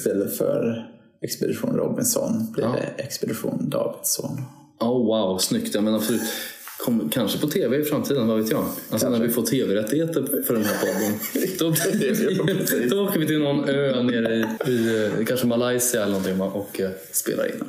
Istället 0.00 0.36
för 0.36 0.86
Expedition 1.22 1.76
Robinson 1.76 2.52
blir 2.52 2.64
Ja. 2.64 2.76
det 2.96 3.02
Expedition 3.02 3.70
Davidsson. 3.70 4.42
Oh, 4.80 5.06
wow, 5.06 5.38
snyggt. 5.38 5.74
Ja, 5.74 5.80
men 5.80 5.94
absolut. 5.94 6.20
Kom, 6.84 7.08
kanske 7.12 7.38
på 7.38 7.46
tv 7.46 7.76
i 7.76 7.84
framtiden, 7.84 8.28
vad 8.28 8.38
vet 8.42 8.50
jag? 8.50 8.64
Alltså 8.90 9.08
när 9.10 9.18
vi 9.20 9.28
får 9.28 9.42
tv-rättigheter 9.42 10.42
för 10.46 10.54
den 10.54 10.64
här 10.64 10.76
podden. 10.80 11.18
Då, 11.58 11.74
då 12.96 13.04
åker 13.04 13.20
vi 13.20 13.26
till 13.26 13.38
någon 13.38 13.68
ö 13.68 14.02
nere 14.02 14.34
i, 14.66 14.70
i 15.22 15.24
kanske 15.24 15.46
Malaysia 15.46 16.02
eller 16.02 16.12
någonting 16.12 16.40
och 16.40 16.80
eh, 16.80 16.90
spelar 17.12 17.46
in. 17.46 17.64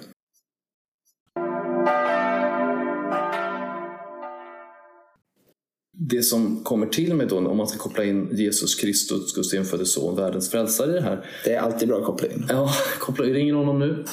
Det 6.12 6.24
som 6.24 6.64
kommer 6.64 6.86
till 6.88 7.14
mig 7.14 7.28
då 7.28 7.38
om 7.38 7.58
man 7.58 7.68
ska 7.68 7.78
koppla 7.78 8.04
in 8.04 8.30
Jesus 8.32 8.76
Kristus, 8.76 9.34
Guds 9.34 9.54
enfödde 9.54 9.86
son, 9.86 10.16
världens 10.16 10.50
frälsare 10.50 10.92
i 10.92 10.94
det 10.94 11.02
här. 11.02 11.26
Det 11.46 11.54
är 11.54 11.60
alltid 11.60 11.88
bra 11.88 11.98
att 11.98 12.06
koppla 12.06 12.28
in. 12.28 12.46
Ja, 12.50 12.74
koppla, 13.00 13.26
ringer 13.26 13.54
honom 13.54 13.80
nu? 13.80 14.06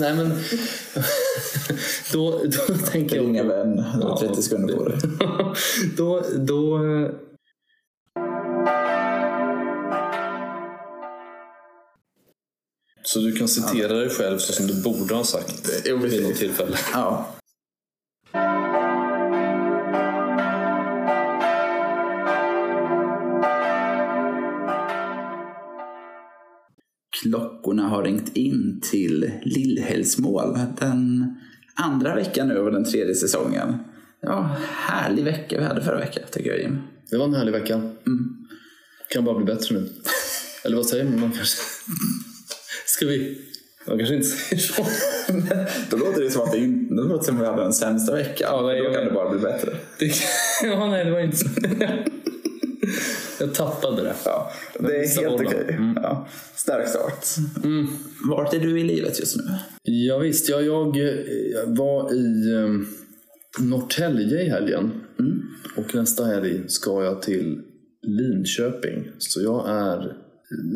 Nej 0.00 0.14
men, 0.16 0.30
då, 2.12 2.40
då 2.44 2.74
tänker 2.74 3.16
jag... 3.16 3.24
Ringa 3.24 3.42
vän, 3.42 3.76
du 3.76 4.06
har 4.06 4.16
30 4.16 4.42
sekunder 4.42 4.76
på 4.76 4.88
dig. 4.88 4.98
då, 5.96 6.22
då... 6.38 6.80
Så 13.02 13.18
du 13.18 13.32
kan 13.32 13.48
citera 13.48 13.92
dig 13.92 14.10
själv 14.10 14.38
så 14.38 14.52
som 14.52 14.66
du 14.66 14.82
borde 14.82 15.14
ha 15.14 15.24
sagt 15.24 15.84
vid 15.84 16.22
något 16.22 16.36
tillfälle. 16.36 16.76
Ja. 16.92 17.34
Klockorna 27.74 27.88
har 27.88 28.02
ringt 28.02 28.36
in 28.36 28.80
till 28.90 29.30
Lillhällsmål 29.42 30.58
den 30.80 31.34
andra 31.74 32.14
veckan 32.14 32.48
nu 32.48 32.54
över 32.54 32.70
den 32.70 32.84
tredje 32.84 33.14
säsongen. 33.14 33.78
Ja, 34.22 34.56
härlig 34.70 35.24
vecka 35.24 35.58
vi 35.58 35.64
hade 35.64 35.82
förra 35.82 35.98
veckan 35.98 36.24
tycker 36.32 36.50
jag 36.50 36.60
Jim. 36.60 36.78
Det 37.10 37.16
var 37.16 37.24
en 37.24 37.34
härlig 37.34 37.52
vecka. 37.52 37.82
Kan 39.08 39.24
bara 39.24 39.36
bli 39.36 39.54
bättre 39.54 39.74
nu. 39.74 39.88
Eller 40.64 40.76
vad 40.76 40.86
säger 40.86 41.04
man? 41.04 41.32
kanske... 41.32 41.56
Ska 42.86 43.06
vi... 43.06 43.38
Man 43.86 43.98
kanske 43.98 44.14
inte 44.14 44.26
säger 44.26 44.62
så. 44.62 44.86
Då 45.90 45.96
låter 45.96 46.22
det 46.22 46.30
som 46.30 46.42
att 46.42 46.52
det 46.52 46.58
inte, 46.58 46.94
låter 46.94 47.18
det 47.18 47.24
som 47.24 47.36
att 47.36 47.42
vi 47.42 47.46
hade 47.46 47.62
den 47.62 47.72
sämsta 47.72 48.14
veckan. 48.14 48.48
Ja, 48.52 48.66
nej, 48.66 48.82
då 48.82 48.92
kan 48.92 49.04
det 49.04 49.10
bara 49.10 49.30
bli 49.30 49.38
bättre. 49.38 49.70
Det... 49.98 50.12
Ja, 50.62 50.86
nej, 50.90 51.04
det 51.04 51.10
var 51.10 51.20
inte 51.20 51.36
så. 51.36 51.48
Jag 53.40 53.54
tappade 53.54 54.02
det. 54.02 54.14
Ja, 54.24 54.52
det 54.78 54.96
är 54.96 55.22
helt 55.22 55.40
okej. 55.40 55.78
Ja, 55.96 56.28
stark 56.54 56.88
start. 56.88 57.26
Vart 58.28 58.54
är 58.54 58.60
du 58.60 58.80
i 58.80 58.84
livet 58.84 59.20
just 59.20 59.36
nu? 59.36 59.42
Ja, 59.82 60.18
visst, 60.18 60.48
ja, 60.48 60.60
jag 60.60 60.96
eh, 60.96 61.14
var 61.66 62.14
i 62.14 62.52
eh, 62.52 62.68
Norrtälje 63.64 64.42
i 64.42 64.48
helgen. 64.48 65.00
Och 65.76 65.94
nästa 65.94 66.24
helg 66.24 66.68
ska 66.68 67.04
jag 67.04 67.22
till 67.22 67.60
Linköping. 68.02 69.10
Så 69.18 69.42
jag 69.42 69.68
är 69.68 70.16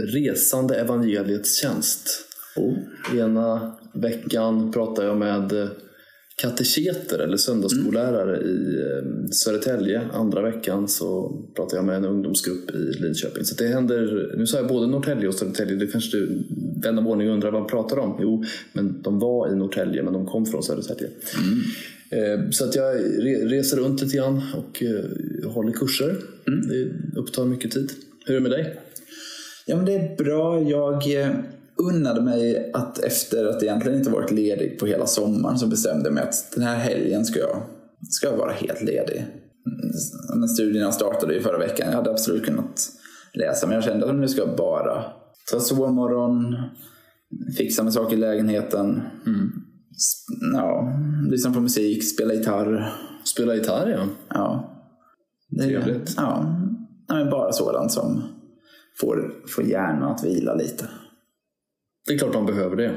resande 0.06 0.74
evangeliets 0.80 1.60
tjänst. 1.60 2.08
Oh. 2.56 2.76
Ena 3.18 3.76
veckan 3.92 4.72
pratar 4.72 5.04
jag 5.04 5.16
med 5.16 5.52
eh, 5.52 5.68
kateketer 6.42 7.18
eller 7.18 7.36
söndagsskollärare 7.36 8.36
i 8.40 8.80
eh, 8.80 9.30
Södertälje. 9.30 10.02
Andra 10.12 10.42
veckan 10.42 10.88
så 10.88 11.36
pratar 11.56 11.76
jag 11.76 11.84
med 11.86 11.96
en 11.96 12.04
ungdomsgrupp 12.04 12.70
i 12.70 12.76
Linköping. 13.02 13.44
Så 13.44 13.54
det 13.54 13.68
händer, 13.68 14.32
nu 14.36 14.46
sa 14.46 14.56
jag 14.56 14.68
både 14.68 14.86
Norrtälje 14.86 15.28
och 15.28 15.34
Södertälje. 15.34 15.76
Det 15.76 15.86
kanske 15.86 16.16
du 16.16 16.42
vän 16.82 16.98
av 16.98 17.08
ordning 17.08 17.28
undrar 17.28 17.50
vad 17.50 17.60
jag 17.60 17.68
pratar 17.68 17.98
om. 17.98 18.18
Jo, 18.22 18.44
men 18.72 19.02
de 19.02 19.18
var 19.18 19.52
i 19.52 19.56
Norrtälje 19.56 20.02
men 20.02 20.12
de 20.12 20.26
kom 20.26 20.46
från 20.46 20.62
Södertälje. 20.62 21.08
Eh, 22.10 22.50
Så 22.50 22.64
att 22.64 22.74
jag 22.76 22.96
re- 22.96 23.48
reser 23.48 23.76
runt 23.76 24.02
lite 24.02 24.16
grann 24.16 24.40
och 24.56 24.82
eh, 24.82 25.50
håller 25.50 25.72
kurser. 25.72 26.16
Det 26.68 26.90
upptar 27.20 27.44
mycket 27.44 27.70
tid. 27.70 27.90
Hur 28.26 28.34
är 28.36 28.40
det 28.40 28.48
med 28.48 28.50
dig? 28.50 28.78
Ja, 29.66 29.76
men 29.76 29.84
det 29.84 29.92
är 29.94 30.16
bra. 30.16 30.62
Jag 30.62 31.02
unnade 31.82 32.22
mig 32.22 32.70
att 32.74 32.98
efter 32.98 33.46
att 33.46 33.62
egentligen 33.62 33.98
inte 33.98 34.10
varit 34.10 34.30
ledig 34.30 34.78
på 34.78 34.86
hela 34.86 35.06
sommaren 35.06 35.58
så 35.58 35.66
bestämde 35.66 36.04
jag 36.04 36.14
mig 36.14 36.22
att 36.22 36.52
den 36.54 36.64
här 36.64 36.76
helgen 36.76 37.24
ska 37.24 37.38
jag, 37.40 37.62
ska 38.10 38.26
jag 38.26 38.36
vara 38.36 38.52
helt 38.52 38.82
ledig. 38.82 39.16
Mm, 39.18 40.40
Men 40.40 40.48
studierna 40.48 40.92
startade 40.92 41.34
ju 41.34 41.40
förra 41.40 41.58
veckan. 41.58 41.86
Jag 41.90 41.96
hade 41.96 42.10
absolut 42.10 42.44
kunnat 42.44 42.88
läsa 43.34 43.66
men 43.66 43.74
jag 43.74 43.84
kände 43.84 44.08
att 44.10 44.14
nu 44.14 44.28
ska 44.28 44.40
jag 44.40 44.56
bara 44.56 45.04
ta 45.52 45.60
sovmorgon, 45.60 46.56
fixa 47.56 47.82
med 47.82 47.92
saker 47.92 48.16
i 48.16 48.20
lägenheten, 48.20 49.02
S- 49.96 50.24
ja, 50.52 50.92
lyssna 51.30 51.52
på 51.52 51.60
musik, 51.60 52.04
spela 52.14 52.34
gitarr. 52.34 52.92
Spela 53.34 53.54
gitarr 53.54 53.88
ja. 53.90 54.06
Ja. 54.30 54.74
Det 55.50 55.64
är- 55.64 55.68
Trevligt. 55.82 56.14
Ja, 56.16 56.54
Nej, 57.10 57.18
men 57.24 57.30
bara 57.30 57.52
sådant 57.52 57.92
som 57.92 58.22
får, 59.00 59.32
får 59.48 59.64
hjärnan 59.64 60.12
att 60.14 60.24
vila 60.24 60.54
lite. 60.54 60.88
Det 62.08 62.14
är 62.14 62.18
klart 62.18 62.34
man 62.34 62.46
behöver 62.46 62.76
det. 62.76 62.94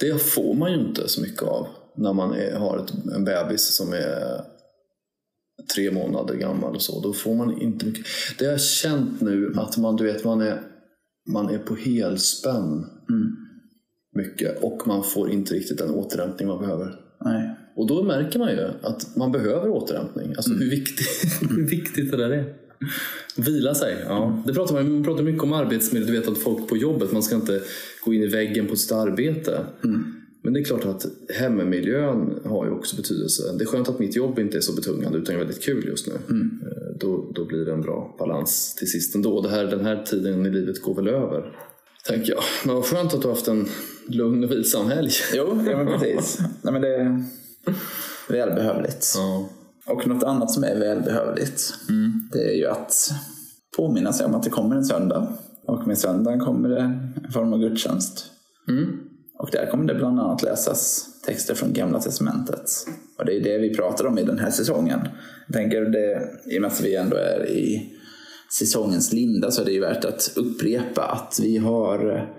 Det 0.00 0.22
får 0.22 0.54
man 0.54 0.72
ju 0.72 0.78
inte 0.88 1.08
så 1.08 1.20
mycket 1.22 1.42
av 1.42 1.66
när 1.96 2.12
man 2.12 2.34
är, 2.34 2.56
har 2.56 2.78
ett, 2.78 3.14
en 3.14 3.24
bebis 3.24 3.76
som 3.76 3.92
är 3.92 4.44
tre 5.74 5.90
månader 5.90 6.34
gammal 6.34 6.74
och 6.74 6.82
så. 6.82 7.00
Då 7.00 7.12
får 7.12 7.34
man 7.34 7.60
inte 7.60 7.86
mycket. 7.86 8.06
Det 8.38 8.44
har 8.44 8.52
jag 8.52 8.60
känt 8.60 9.20
nu 9.20 9.52
att 9.56 9.76
man, 9.76 9.96
du 9.96 10.04
vet, 10.04 10.24
man 10.24 10.40
är, 10.40 10.60
man 11.32 11.48
är 11.50 11.58
på 11.58 11.74
helspänn 11.74 12.86
mycket 14.16 14.62
och 14.62 14.86
man 14.86 15.04
får 15.04 15.30
inte 15.30 15.54
riktigt 15.54 15.78
den 15.78 15.90
återhämtning 15.90 16.48
man 16.48 16.58
behöver. 16.58 16.94
Nej. 17.24 17.56
Och 17.76 17.86
då 17.86 18.02
märker 18.02 18.38
man 18.38 18.50
ju 18.50 18.70
att 18.82 19.16
man 19.16 19.32
behöver 19.32 19.68
återhämtning. 19.68 20.34
Alltså 20.36 20.50
hur, 20.52 20.70
viktigt, 20.70 21.06
hur 21.50 21.68
viktigt 21.68 22.10
det 22.10 22.16
där 22.16 22.30
är. 22.30 22.54
Vila 23.36 23.74
sig. 23.74 23.96
Ja. 24.08 24.42
Det 24.46 24.54
pratar 24.54 24.74
man, 24.74 24.92
man 24.92 25.04
pratar 25.04 25.22
mycket 25.22 25.42
om 25.42 25.52
arbetsmiljö. 25.52 26.06
Du 26.06 26.12
vet 26.12 26.28
att 26.28 26.38
folk 26.38 26.68
på 26.68 26.76
jobbet, 26.76 27.12
man 27.12 27.22
ska 27.22 27.34
inte 27.34 27.60
gå 28.04 28.14
in 28.14 28.22
i 28.22 28.26
väggen 28.26 28.66
på 28.66 28.76
sitt 28.76 28.92
arbete. 28.92 29.60
Men 30.42 30.52
det 30.52 30.60
är 30.60 30.64
klart 30.64 30.84
att 30.84 31.06
hemmiljön 31.34 32.40
har 32.44 32.64
ju 32.66 32.70
också 32.70 32.96
betydelse. 32.96 33.42
Det 33.58 33.64
är 33.64 33.66
skönt 33.66 33.88
att 33.88 33.98
mitt 33.98 34.16
jobb 34.16 34.38
inte 34.38 34.56
är 34.56 34.60
så 34.60 34.72
betungande 34.72 35.18
utan 35.18 35.34
är 35.34 35.38
väldigt 35.38 35.62
kul 35.62 35.84
just 35.88 36.06
nu. 36.06 36.12
Eh, 36.14 36.96
Då, 37.00 37.32
då 37.34 37.44
blir 37.44 37.64
det 37.64 37.72
en 37.72 37.80
bra 37.82 38.16
balans 38.18 38.74
till 38.74 38.90
sist 38.90 39.14
ändå. 39.14 39.40
Det 39.40 39.48
här, 39.48 39.64
den 39.64 39.84
här 39.84 40.02
tiden 40.02 40.46
i 40.46 40.50
livet 40.50 40.82
går 40.82 40.94
väl 40.94 41.08
över. 41.08 41.52
Tänker 42.06 42.32
jag. 42.32 42.42
Men 42.66 42.74
vad 42.74 42.84
skönt 42.84 43.14
att 43.14 43.22
du 43.22 43.28
har 43.28 43.34
haft 43.34 43.48
en 43.48 43.68
lugn 44.08 44.44
och 44.44 44.50
vilsam 44.50 44.86
helg. 44.86 45.10
Jo, 45.34 45.64
ja, 45.70 45.84
men 45.84 45.86
precis. 45.86 46.38
Nej, 46.62 46.72
men 46.72 46.82
det 46.82 46.94
är 46.96 47.24
välbehövligt. 48.28 49.06
Ja. 49.16 49.48
Och 49.90 50.06
något 50.06 50.22
annat 50.22 50.50
som 50.50 50.64
är 50.64 50.78
välbehövligt 50.78 51.74
det 52.32 52.44
är 52.44 52.54
ju 52.56 52.66
att 52.66 53.10
påminna 53.76 54.12
sig 54.12 54.26
om 54.26 54.34
att 54.34 54.42
det 54.42 54.50
kommer 54.50 54.76
en 54.76 54.84
söndag. 54.84 55.28
Och 55.66 55.86
med 55.86 55.98
söndagen 55.98 56.40
kommer 56.40 56.68
det 56.68 56.80
en 57.24 57.32
form 57.32 57.52
av 57.52 57.58
gudstjänst. 57.58 58.26
Och 59.38 59.48
där 59.52 59.70
kommer 59.70 59.84
det 59.84 59.94
bland 59.94 60.20
annat 60.20 60.42
läsas 60.42 61.06
texter 61.26 61.54
från 61.54 61.72
Gamla 61.72 62.00
Testamentet. 62.00 62.70
Och 63.18 63.24
det 63.24 63.36
är 63.36 63.40
det 63.40 63.58
vi 63.58 63.74
pratar 63.74 64.06
om 64.06 64.18
i 64.18 64.22
den 64.22 64.38
här 64.38 64.50
säsongen. 64.50 65.00
Jag 65.46 65.54
tänker 65.54 65.80
det, 65.80 66.28
i 66.54 66.58
och 66.58 66.62
med 66.62 66.70
att 66.70 66.80
vi 66.80 66.96
ändå 66.96 67.16
är 67.16 67.48
i 67.48 67.92
säsongens 68.58 69.12
linda 69.12 69.50
så 69.50 69.62
är 69.62 69.64
det 69.64 69.72
ju 69.72 69.80
värt 69.80 70.04
att 70.04 70.32
upprepa 70.36 71.02
att 71.02 71.38
vi 71.42 71.58
har 71.58 72.30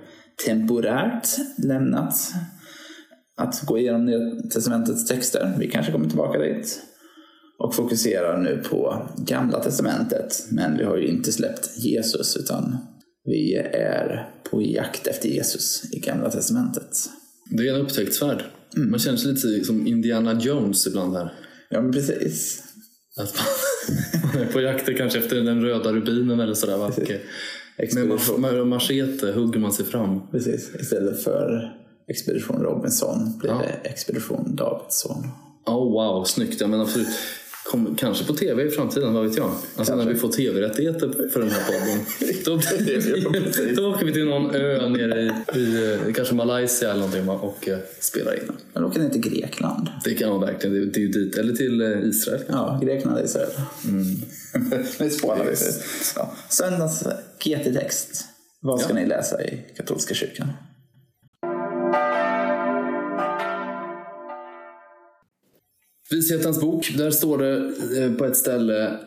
temporärt 0.46 1.28
lämnat 1.58 2.14
att 3.38 3.62
gå 3.66 3.78
igenom 3.78 4.06
Nya 4.06 4.42
Testamentets 4.54 5.08
texter. 5.08 5.54
Vi 5.60 5.68
kanske 5.68 5.92
kommer 5.92 6.08
tillbaka 6.08 6.40
dit. 6.40 6.82
Och 7.64 7.76
fokuserar 7.76 8.38
nu 8.38 8.64
på 8.70 9.10
Gamla 9.18 9.64
Testamentet. 9.64 10.46
Men 10.50 10.78
vi 10.78 10.84
har 10.84 10.98
ju 10.98 11.08
inte 11.08 11.32
släppt 11.32 11.70
Jesus 11.78 12.38
utan 12.38 12.78
vi 13.26 13.56
är 13.74 14.30
på 14.52 14.62
jakt 14.62 15.08
efter 15.08 15.30
Jesus 15.30 15.84
i 15.94 16.00
Gamla 16.00 16.30
Testamentet. 16.32 16.90
Det 17.50 17.68
är 17.68 17.76
en 17.76 17.82
upptäcktsfärd. 17.82 18.44
Man 18.76 19.00
känner 19.00 19.18
sig 19.18 19.32
lite 19.34 19.66
som 19.66 19.88
Indiana 19.88 20.40
Jones 20.42 20.88
ibland 20.88 21.16
här. 21.16 21.34
Ja 21.70 21.82
men 21.82 21.92
precis. 21.92 22.64
Att 23.18 23.36
man, 23.36 24.32
man 24.34 24.42
är 24.42 24.52
på 24.52 24.62
jakt 24.62 24.98
kanske 24.98 25.20
efter 25.20 25.36
den 25.36 25.62
röda 25.62 25.94
rubinen 25.94 26.40
eller 26.40 26.54
sådär. 26.54 26.78
Va? 26.78 26.92
Med 28.38 28.68
machete 28.68 29.32
hugger 29.32 29.60
man 29.60 29.72
sig 29.74 29.86
fram. 29.86 30.32
precis. 30.32 30.76
Istället 30.80 31.24
för 31.24 31.72
Expedition 32.08 32.62
Robinson 32.62 33.38
blir 33.40 33.50
Ja. 33.50 33.58
det 33.58 33.90
Expedition 33.90 34.56
Davidsson. 34.56 35.28
Oh, 35.66 35.92
wow, 35.92 36.24
snyggt. 36.24 36.62
Ja, 36.62 36.68
men 36.68 36.82
absolut. 36.82 37.08
Kom, 37.72 37.96
kanske 37.96 38.26
på 38.26 38.34
tv 38.34 38.64
i 38.64 38.70
framtiden, 38.70 39.14
vad 39.14 39.28
vet 39.28 39.38
jag? 39.38 39.52
Alltså 39.76 39.96
när 39.96 40.06
vi 40.06 40.16
får 40.16 40.30
tv-rättigheter 40.30 41.30
för 41.34 41.40
den 41.40 41.50
här 41.52 41.64
podden. 41.66 42.06
Då, 43.76 43.82
då 43.82 43.90
åker 43.90 44.06
vi 44.06 44.14
till 44.14 44.26
någon 44.26 44.56
ö 44.56 44.90
nere 44.90 45.22
i, 45.22 45.60
i 45.60 45.94
eh, 46.08 46.14
kanske 46.14 46.36
Malaysia 46.36 46.90
eller 46.92 47.00
någonting 47.00 47.30
och 47.30 47.68
eh, 47.68 47.78
spelar 48.00 48.34
in. 48.34 48.52
Men 48.74 48.84
åker 48.86 49.00
ner 49.00 49.10
till 49.10 49.22
Grekland. 49.22 49.90
Det 50.04 50.14
kan 50.14 50.30
man 50.30 50.42
verkligen. 50.42 50.76
Det, 50.76 50.86
det 50.86 51.04
är 51.04 51.08
dit. 51.08 51.38
Eller 51.38 51.54
till 51.54 51.82
eh, 51.82 52.10
Israel. 52.10 52.42
Ja, 52.48 52.80
Grekland 52.84 53.18
och 53.18 53.26
Israel. 53.26 53.52
Mm. 53.88 54.06
nu 55.00 55.10
spånar 55.10 55.46
vi. 55.46 55.56
Ja. 56.16 56.34
Söndags 56.50 57.04
GT-text. 57.40 58.26
Vad 58.62 58.80
ska 58.80 58.90
Ja. 58.90 58.96
ni 58.96 59.06
läsa 59.06 59.44
i 59.44 59.60
katolska 59.78 60.14
kyrkan? 60.14 60.48
Vishetens 66.12 66.62
bok, 66.62 66.94
där 66.98 67.12
står 67.12 67.38
det 67.38 67.74
eh, 68.02 68.14
på 68.14 68.26
ett 68.26 68.38
ställe, 68.38 69.00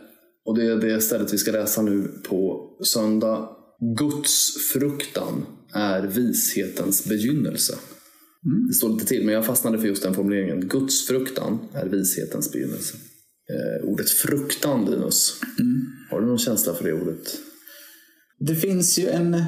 och 0.45 0.59
det 0.59 0.65
är 0.65 0.77
det 0.77 1.01
stället 1.01 1.33
vi 1.33 1.39
ska 1.39 1.53
läsa 1.53 1.83
nu 1.83 2.09
på 2.29 2.69
söndag. 2.85 3.49
Guds 3.99 4.57
fruktan 4.73 5.47
är 5.75 6.03
vishetens 6.03 7.05
begynnelse. 7.05 7.75
Det 8.69 8.75
står 8.75 8.93
lite 8.93 9.07
till, 9.07 9.25
men 9.25 9.35
jag 9.35 9.47
fastnade 9.47 9.79
för 9.79 9.87
just 9.87 10.03
den 10.03 10.15
formuleringen. 10.15 10.69
Guds 10.69 11.07
fruktan 11.07 11.59
är 11.75 11.87
vishetens 11.87 12.53
begynnelse. 12.53 12.97
Eh, 13.51 13.89
ordet 13.89 14.11
fruktan, 14.11 14.91
Linus. 14.91 15.41
Har 16.11 16.21
du 16.21 16.27
någon 16.27 16.39
känsla 16.39 16.75
för 16.75 16.85
det 16.85 16.93
ordet? 16.93 17.39
Det 18.39 18.55
finns 18.55 18.99
ju 18.99 19.09
en 19.09 19.43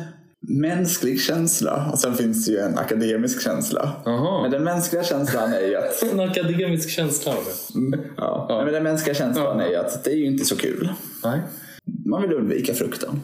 mänsklig 0.49 1.21
känsla 1.21 1.91
och 1.93 1.99
sen 1.99 2.15
finns 2.15 2.47
det 2.47 2.53
ju 2.53 2.59
en 2.59 2.79
akademisk 2.79 3.43
känsla. 3.43 3.93
Jaha. 4.05 4.43
Men 4.43 4.51
den 4.51 4.65
mänskliga 4.65 5.05
känslan 5.05 5.53
är 5.53 5.61
ju 5.61 5.77
att 5.77 6.03
En 6.13 6.21
akademisk 6.21 6.91
känsla 6.91 7.33
det. 7.33 7.99
Ja. 8.17 8.47
Nej, 8.49 8.65
Men 8.65 8.75
den 8.75 8.83
mänskliga 8.83 9.15
känslan 9.15 9.61
är 9.61 9.69
ju 9.69 9.77
att 9.77 10.05
det 10.05 10.11
är 10.11 10.17
ju 10.17 10.27
inte 10.27 10.45
så 10.45 10.57
kul. 10.57 10.89
Nej. 11.25 11.41
Man 12.07 12.23
vill 12.23 12.33
undvika 12.33 12.75
fruktan. 12.75 13.21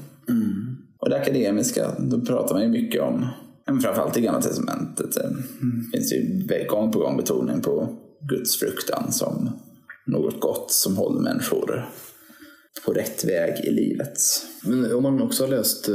Och 0.98 1.10
det 1.10 1.16
akademiska, 1.16 1.90
då 1.98 2.20
pratar 2.20 2.54
man 2.54 2.62
ju 2.62 2.68
mycket 2.68 3.02
om, 3.02 3.28
men 3.66 3.80
framförallt 3.80 4.16
i 4.16 4.20
Gamla 4.20 4.42
Testamentet, 4.42 5.14
det 5.14 5.36
finns 5.92 6.12
ju 6.12 6.66
gång 6.68 6.92
på 6.92 6.98
gång 6.98 7.16
betoning 7.16 7.60
på 7.60 7.88
Guds 8.20 8.58
fruktan 8.58 9.12
som 9.12 9.50
något 10.06 10.40
gott 10.40 10.70
som 10.70 10.96
håller 10.96 11.20
människor 11.20 11.88
på 12.84 12.92
rätt 12.92 13.24
väg 13.24 13.64
i 13.64 13.70
livet. 13.70 14.18
Men 14.64 14.92
om 14.94 15.02
man 15.02 15.22
också 15.22 15.42
har 15.44 15.50
läst 15.50 15.88
eh, 15.88 15.94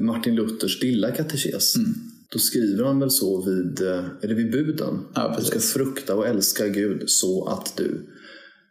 Martin 0.00 0.34
Luthers 0.34 0.82
lilla 0.82 1.10
katekes, 1.10 1.74
då 2.32 2.38
skriver 2.38 2.84
han 2.84 3.00
väl 3.00 3.10
så 3.10 3.42
vid, 3.42 3.80
eh, 3.80 4.04
är 4.22 4.28
det 4.28 4.34
vid 4.34 4.50
buden? 4.52 4.98
Ja, 5.14 5.36
du 5.38 5.44
ska 5.44 5.58
frukta 5.60 6.14
och 6.14 6.26
älska 6.26 6.68
Gud 6.68 7.02
så 7.10 7.48
att 7.48 7.76
du... 7.76 8.06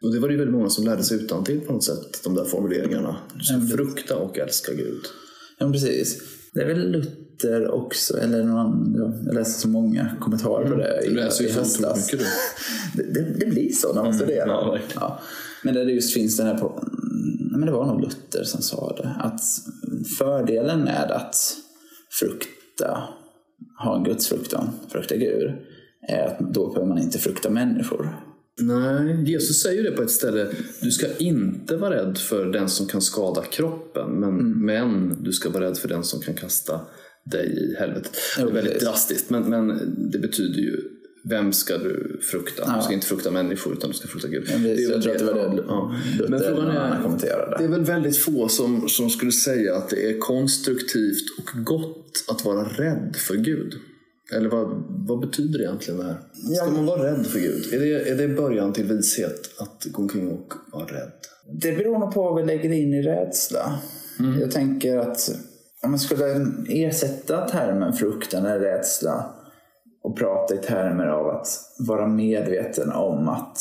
Och 0.01 0.13
det 0.13 0.19
var 0.19 0.27
det 0.27 0.31
ju 0.33 0.37
väldigt 0.37 0.55
många 0.55 0.69
som 0.69 0.85
lärde 0.85 1.03
sig 1.03 1.17
utantill 1.17 1.59
på 1.59 1.73
något 1.73 1.83
sätt, 1.83 2.23
de 2.23 2.35
där 2.35 2.45
formuleringarna. 2.45 3.17
Du 3.35 3.43
ska 3.43 3.77
frukta 3.77 4.17
och 4.17 4.37
älska 4.39 4.73
Gud. 4.73 5.01
Ja, 5.59 5.71
precis. 5.71 6.21
Det 6.53 6.61
är 6.61 6.67
väl 6.67 6.91
Luther 6.91 7.67
också, 7.71 8.17
eller 8.17 8.43
någon 8.43 8.57
annan. 8.57 8.95
ja, 8.97 9.13
Jag 9.25 9.35
läste 9.35 9.61
så 9.61 9.67
många 9.67 10.17
kommentarer 10.19 10.69
på 10.69 10.75
det 10.75 11.01
Du 11.07 11.15
läser 11.15 11.43
ju 11.43 11.49
i 11.49 11.53
höstas. 11.53 11.97
mycket 12.13 12.19
du. 12.95 13.03
Det, 13.03 13.13
det, 13.13 13.33
det 13.39 13.45
blir 13.45 13.71
så 13.71 13.93
när 13.93 14.03
man 14.03 14.13
studerar. 14.13 14.67
Mm, 14.69 14.73
ja, 14.73 14.79
ja. 14.95 15.21
Men 15.63 15.73
där 15.73 15.85
det 15.85 15.91
just 15.91 16.13
finns 16.13 16.37
den 16.37 16.47
här 16.47 16.57
på, 16.57 16.87
nej, 17.57 17.65
men 17.65 17.73
det 17.73 17.77
var 17.77 17.85
nog 17.85 18.01
Luther 18.01 18.43
som 18.43 18.61
sa 18.61 18.95
det. 18.97 19.15
Att 19.19 19.41
fördelen 20.17 20.83
med 20.83 21.11
att 21.11 21.35
frukta, 22.19 23.03
ha 23.83 23.97
en 23.97 24.03
gudsfruktan, 24.03 24.69
frukta 24.89 25.15
Gud, 25.15 25.51
är 26.09 26.27
att 26.27 26.53
då 26.53 26.67
behöver 26.67 26.87
man 26.87 26.97
inte 26.97 27.19
frukta 27.19 27.49
människor. 27.49 28.23
Nej, 28.61 29.31
Jesus 29.31 29.61
säger 29.61 29.83
det 29.83 29.91
på 29.91 30.03
ett 30.03 30.11
ställe. 30.11 30.47
Du 30.81 30.91
ska 30.91 31.07
inte 31.17 31.77
vara 31.77 31.95
rädd 31.95 32.17
för 32.17 32.45
den 32.45 32.69
som 32.69 32.87
kan 32.87 33.01
skada 33.01 33.41
kroppen, 33.41 34.11
men, 34.11 34.65
men 34.65 35.23
du 35.23 35.31
ska 35.31 35.49
vara 35.49 35.63
rädd 35.63 35.77
för 35.77 35.87
den 35.87 36.03
som 36.03 36.19
kan 36.19 36.33
kasta 36.33 36.81
dig 37.31 37.45
i 37.45 37.75
helvetet. 37.79 38.17
Det 38.37 38.41
är 38.41 38.45
väldigt 38.45 38.79
drastiskt, 38.79 39.29
men, 39.29 39.49
men 39.49 39.67
det 40.11 40.19
betyder 40.19 40.59
ju 40.59 40.96
vem 41.29 41.53
ska 41.53 41.77
du 41.77 42.19
frukta? 42.31 42.75
Du 42.75 42.81
ska 42.81 42.93
inte 42.93 43.07
frukta 43.07 43.31
människor, 43.31 43.73
utan 43.73 43.89
du 43.89 43.95
ska 43.95 44.07
frukta 44.07 44.27
Gud. 44.27 44.49
Men 44.51 44.63
det, 44.63 44.81
jag 44.81 44.89
väl 44.89 45.01
tror 45.01 45.13
att 45.13 45.19
det 45.19 45.25
var 45.25 45.55
det 45.55 45.63
ja. 45.67 45.95
Men 46.29 46.39
frågan 46.39 46.67
är, 46.67 47.03
kommenterade. 47.03 47.55
det 47.57 47.63
är 47.63 47.67
väl 47.67 47.83
väldigt 47.83 48.17
få 48.17 48.47
som, 48.47 48.89
som 48.89 49.09
skulle 49.09 49.31
säga 49.31 49.75
att 49.75 49.89
det 49.89 50.09
är 50.09 50.19
konstruktivt 50.19 51.23
och 51.37 51.65
gott 51.65 52.25
att 52.27 52.45
vara 52.45 52.63
rädd 52.63 53.15
för 53.15 53.35
Gud. 53.35 53.73
Eller 54.35 54.49
vad, 54.49 54.83
vad 55.07 55.19
betyder 55.19 55.61
egentligen 55.61 55.99
det 55.99 56.05
här? 56.05 56.19
Ska 56.55 56.71
man 56.71 56.85
vara 56.85 57.11
rädd 57.11 57.27
för 57.27 57.39
Gud? 57.39 57.73
Är 57.73 57.79
det, 57.79 58.09
är 58.09 58.15
det 58.15 58.27
början 58.27 58.73
till 58.73 58.85
vishet 58.85 59.49
att 59.59 59.85
gå 59.91 60.01
omkring 60.01 60.31
och 60.31 60.53
vara 60.71 60.85
rädd? 60.85 61.11
Det 61.61 61.71
beror 61.71 61.99
nog 61.99 62.13
på 62.13 62.23
vad 62.23 62.35
vi 62.35 62.47
lägger 62.47 62.71
in 62.71 62.93
i 62.93 63.01
rädsla. 63.01 63.79
Jag 64.41 64.51
tänker 64.51 64.97
att 64.97 65.31
om 65.83 65.91
man 65.91 65.99
skulle 65.99 66.47
ersätta 66.69 67.47
termen 67.47 67.93
fruktan 67.93 68.45
eller 68.45 68.59
rädsla 68.59 69.36
och 70.03 70.17
prata 70.17 70.55
i 70.55 70.57
termer 70.57 71.07
av 71.07 71.27
att 71.27 71.47
vara 71.87 72.07
medveten 72.07 72.91
om 72.91 73.27
att 73.27 73.57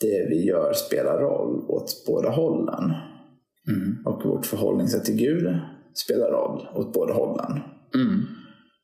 det 0.00 0.26
vi 0.28 0.44
gör 0.44 0.72
spelar 0.72 1.18
roll 1.18 1.64
åt 1.68 2.04
båda 2.06 2.30
hållen. 2.30 2.92
Och 4.04 4.24
vårt 4.24 4.46
förhållningssätt 4.46 5.04
till 5.04 5.16
Gud 5.16 5.58
spelar 5.94 6.30
roll 6.30 6.68
åt 6.74 6.92
båda 6.92 7.14
hållen. 7.14 7.60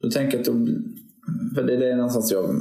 Då 0.02 0.10
tänker 0.10 0.38
jag 0.38 0.40
att 0.40 0.46
då, 0.46 0.66
för 1.54 1.62
det 1.62 1.90
är 1.90 1.96
någonstans 1.96 2.32
jag 2.32 2.54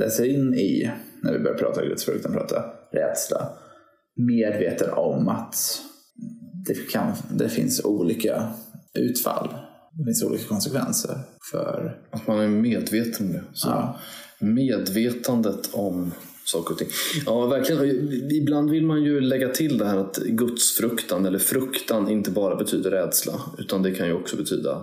läser 0.00 0.24
in 0.24 0.54
i 0.54 0.90
när 1.22 1.32
vi 1.32 1.38
börjar 1.38 1.58
prata 1.58 1.86
gudsfruktan, 1.86 2.32
prata 2.32 2.64
rädsla. 2.92 3.48
Medveten 4.16 4.90
om 4.92 5.28
att 5.28 5.54
det, 6.66 6.90
kan, 6.90 7.12
det 7.30 7.48
finns 7.48 7.84
olika 7.84 8.48
utfall. 8.94 9.48
Det 9.98 10.04
finns 10.04 10.22
olika 10.22 10.44
konsekvenser 10.44 11.18
för... 11.50 12.00
Att 12.10 12.26
man 12.26 12.40
är 12.40 12.48
medveten 12.48 13.26
om 13.26 13.32
det. 13.32 13.42
Så 13.52 13.68
Ja. 13.68 14.00
Medvetandet 14.40 15.68
om 15.72 16.12
saker 16.44 16.72
och 16.72 16.78
ting. 16.78 16.88
Ja, 17.26 17.46
verkligen. 17.46 18.12
Ibland 18.32 18.70
vill 18.70 18.86
man 18.86 19.02
ju 19.02 19.20
lägga 19.20 19.48
till 19.48 19.78
det 19.78 19.84
här 19.84 19.96
att 19.96 20.16
gudsfruktan 20.16 21.26
eller 21.26 21.38
fruktan 21.38 22.08
inte 22.08 22.30
bara 22.30 22.56
betyder 22.56 22.90
rädsla. 22.90 23.40
Utan 23.58 23.82
det 23.82 23.90
kan 23.94 24.06
ju 24.06 24.12
också 24.12 24.36
betyda 24.36 24.82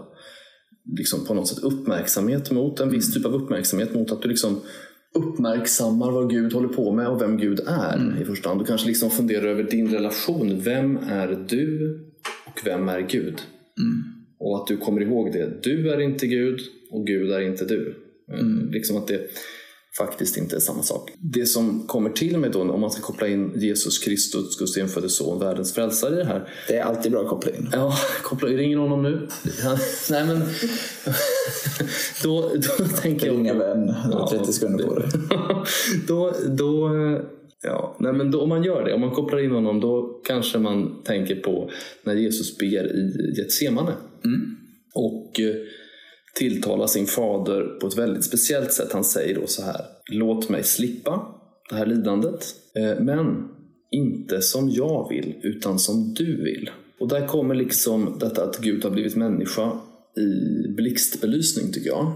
liksom 0.97 1.25
på 1.25 1.33
något 1.33 1.47
sätt 1.47 1.59
uppmärksamhet 1.59 2.51
mot 2.51 2.79
en 2.79 2.89
viss 2.89 3.13
typ 3.13 3.25
av 3.25 3.33
uppmärksamhet 3.35 3.93
mot 3.93 4.11
att 4.11 4.21
du 4.21 4.27
liksom 4.27 4.61
uppmärksammar 5.15 6.11
vad 6.11 6.29
Gud 6.29 6.53
håller 6.53 6.67
på 6.67 6.91
med 6.91 7.07
och 7.07 7.21
vem 7.21 7.37
Gud 7.37 7.59
är 7.67 8.21
i 8.21 8.25
första 8.25 8.49
hand. 8.49 8.61
Du 8.61 8.65
kanske 8.65 8.87
liksom 8.87 9.09
funderar 9.09 9.47
över 9.47 9.63
din 9.63 9.91
relation. 9.91 10.61
Vem 10.61 10.97
är 10.97 11.45
du 11.49 11.99
och 12.45 12.61
vem 12.65 12.89
är 12.89 12.99
Gud? 12.99 13.41
Och 14.43 14.61
att 14.61 14.67
du 14.67 14.77
kommer 14.77 15.01
ihåg 15.01 15.31
det. 15.31 15.63
Du 15.63 15.89
är 15.89 16.01
inte 16.01 16.27
Gud 16.27 16.59
och 16.91 17.07
Gud 17.07 17.31
är 17.31 17.41
inte 17.41 17.65
du. 17.65 17.95
Eh, 18.31 18.71
Liksom 18.71 18.97
att 18.97 19.07
det 19.07 19.29
faktiskt 19.97 20.37
inte 20.37 20.55
är 20.55 20.59
samma 20.59 20.83
sak. 20.83 21.11
Det 21.17 21.45
som 21.45 21.87
kommer 21.87 22.09
till 22.09 22.37
mig 22.37 22.49
då 22.49 22.61
om 22.61 22.81
man 22.81 22.91
ska 22.91 23.01
koppla 23.01 23.27
in 23.27 23.51
Jesus 23.55 23.99
Kristus, 23.99 24.59
Guds 24.59 24.77
enfödde 24.77 25.09
son, 25.09 25.39
världens 25.39 25.73
frälsare 25.73 26.13
i 26.13 26.17
det 26.17 26.25
här. 26.25 26.49
Det 26.67 26.77
är 26.77 26.83
alltid 26.83 27.11
bra 27.11 27.21
att 27.21 27.27
koppla 27.27 27.51
in. 27.51 27.69
Ja, 27.71 27.93
koppla, 28.23 28.49
ringer 28.49 28.77
honom 28.77 29.03
nu? 29.03 29.27
Nej 30.09 30.25
men, 30.25 30.39
då, 32.23 32.51
då 32.55 32.85
tänker 33.01 33.27
jag... 33.27 33.35
Ringa 33.35 33.53
vän, 33.53 33.85
du 33.85 34.17
har 34.17 34.27
30 34.27 34.53
sekunder 34.53 34.85
på 34.85 34.99
dig. 34.99 35.09
då, 36.07 36.33
då, 36.47 36.89
ja, 37.63 37.97
nej 37.99 38.13
men 38.13 38.31
då, 38.31 38.41
om 38.41 38.49
man 38.49 38.63
gör 38.63 38.85
det, 38.85 38.93
om 38.93 39.01
man 39.01 39.11
kopplar 39.11 39.39
in 39.39 39.51
honom, 39.51 39.79
då 39.79 40.21
kanske 40.27 40.59
man 40.59 41.03
tänker 41.03 41.35
på 41.35 41.69
när 42.03 42.13
Jesus 42.13 42.57
ber 42.57 42.95
i 42.95 43.33
Getsemane. 43.37 43.91
Och 44.93 45.39
eh, 45.39 45.55
tilltalar 46.35 46.87
sin 46.87 47.05
fader 47.05 47.63
på 47.63 47.87
ett 47.87 47.97
väldigt 47.97 48.23
speciellt 48.23 48.71
sätt. 48.71 48.93
Han 48.93 49.03
säger 49.03 49.35
då 49.35 49.47
så 49.47 49.63
här, 49.63 49.81
låt 50.11 50.49
mig 50.49 50.63
slippa 50.63 51.27
det 51.69 51.75
här 51.75 51.85
lidandet, 51.85 52.45
eh, 52.75 53.03
men 53.03 53.47
inte 53.91 54.41
som 54.41 54.69
jag 54.69 55.09
vill, 55.09 55.35
utan 55.43 55.79
som 55.79 56.13
du 56.13 56.43
vill. 56.43 56.69
Och 56.99 57.07
där 57.07 57.27
kommer 57.27 57.55
liksom 57.55 58.17
detta 58.19 58.43
att 58.43 58.59
Gud 58.59 58.83
har 58.83 58.91
blivit 58.91 59.15
människa 59.15 59.71
i 60.17 60.67
blixtbelysning 60.67 61.71
tycker 61.71 61.89
jag. 61.89 62.13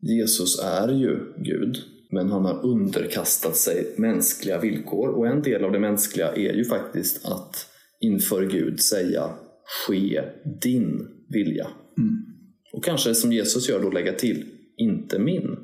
Jesus 0.00 0.58
är 0.64 0.88
ju 0.88 1.18
Gud, 1.36 1.76
men 2.10 2.30
han 2.30 2.44
har 2.44 2.64
underkastat 2.64 3.56
sig 3.56 3.94
mänskliga 3.96 4.60
villkor. 4.60 5.08
Och 5.08 5.26
en 5.26 5.42
del 5.42 5.64
av 5.64 5.72
det 5.72 5.78
mänskliga 5.78 6.32
är 6.32 6.52
ju 6.52 6.64
faktiskt 6.64 7.26
att 7.26 7.66
inför 8.00 8.46
Gud 8.46 8.80
säga 8.80 9.30
ske 9.86 10.22
din 10.60 11.08
vilja. 11.28 11.66
Och 12.72 12.84
kanske 12.84 13.14
som 13.14 13.32
Jesus 13.32 13.68
gör 13.68 13.82
då 13.82 13.90
lägga 13.90 14.12
till, 14.12 14.44
inte 14.76 15.18
min. 15.18 15.56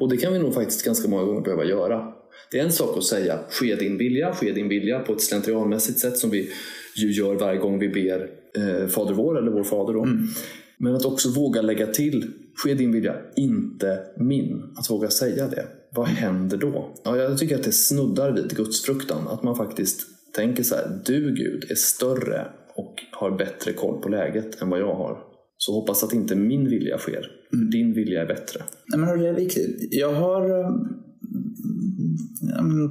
Och 0.00 0.08
det 0.08 0.16
kan 0.16 0.32
vi 0.32 0.38
nog 0.38 0.54
faktiskt 0.54 0.84
ganska 0.84 1.08
många 1.08 1.24
gånger 1.24 1.40
behöva 1.40 1.64
göra. 1.64 2.12
Det 2.50 2.58
är 2.58 2.64
en 2.64 2.72
sak 2.72 2.98
att 2.98 3.04
säga 3.04 3.38
ske 3.50 3.74
din 3.74 3.98
vilja, 3.98 4.34
ske 4.34 4.52
din 4.52 4.68
vilja 4.68 4.98
på 4.98 5.12
ett 5.12 5.22
slentrianmässigt 5.22 5.98
sätt 5.98 6.16
som 6.16 6.30
vi 6.30 6.50
ju 6.96 7.12
gör 7.12 7.34
varje 7.34 7.58
gång 7.58 7.78
vi 7.78 7.88
ber 7.88 8.30
eh, 8.56 8.86
Fader 8.86 9.14
vår 9.14 9.38
eller 9.38 9.50
vår 9.50 9.64
Fader. 9.64 9.94
Då. 9.94 10.08
Men 10.78 10.96
att 10.96 11.04
också 11.04 11.30
våga 11.30 11.62
lägga 11.62 11.86
till 11.86 12.32
ske 12.64 12.74
din 12.74 12.92
vilja, 12.92 13.14
inte 13.36 14.00
min. 14.16 14.62
Att 14.76 14.90
våga 14.90 15.10
säga 15.10 15.48
det. 15.48 15.66
Vad 15.92 16.06
händer 16.06 16.56
då? 16.56 16.94
Ja, 17.04 17.16
jag 17.16 17.38
tycker 17.38 17.56
att 17.56 17.64
det 17.64 17.72
snuddar 17.72 18.32
vid 18.32 18.56
gudsfruktan. 18.56 19.28
Att 19.28 19.42
man 19.42 19.56
faktiskt 19.56 20.00
tänker 20.34 20.62
så 20.62 20.74
här, 20.74 21.00
du 21.04 21.34
Gud 21.34 21.70
är 21.70 21.74
större 21.74 22.46
och 22.74 22.94
har 23.12 23.30
bättre 23.30 23.72
koll 23.72 24.02
på 24.02 24.08
läget 24.08 24.62
än 24.62 24.70
vad 24.70 24.80
jag 24.80 24.94
har. 24.94 25.18
Så 25.56 25.72
hoppas 25.72 26.04
att 26.04 26.12
inte 26.12 26.36
min 26.36 26.68
vilja 26.68 26.98
sker. 26.98 27.26
För 27.50 27.56
din 27.56 27.92
vilja 27.92 28.22
är 28.22 28.26
bättre. 28.26 28.62
Nej, 28.86 29.00
men 29.00 29.18
det 29.18 29.28
är 29.28 29.34
viktigt. 29.34 29.88
Jag 29.90 30.12
har 30.12 30.60
eh, 30.60 30.70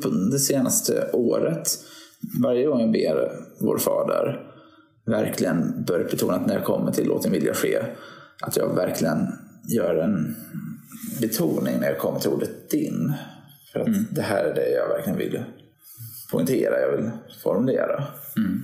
på 0.03 0.09
det 0.09 0.39
senaste 0.39 1.09
året, 1.13 1.67
varje 2.43 2.65
gång 2.65 2.81
jag 2.81 2.91
ber 2.91 3.31
vår 3.59 3.77
fader, 3.77 4.49
verkligen 5.05 5.83
börjat 5.87 6.11
betona 6.11 6.33
att 6.33 6.47
när 6.47 6.53
jag 6.53 6.63
kommer 6.63 6.91
till 6.91 7.07
Låt 7.07 7.23
din 7.23 7.31
vilja 7.31 7.53
ske, 7.53 7.79
att 8.41 8.57
jag 8.57 8.75
verkligen 8.75 9.27
gör 9.75 9.95
en 9.95 10.35
betoning 11.21 11.79
när 11.79 11.87
jag 11.87 11.97
kommer 11.97 12.19
till 12.19 12.29
ordet 12.29 12.69
din. 12.69 13.13
För 13.71 13.79
att 13.79 13.87
mm. 13.87 14.05
det 14.11 14.21
här 14.21 14.43
är 14.43 14.55
det 14.55 14.69
jag 14.69 14.87
verkligen 14.87 15.17
vill 15.17 15.43
poängtera, 16.31 16.79
jag 16.79 16.97
vill 16.97 17.09
formulera. 17.43 18.03
Mm. 18.37 18.61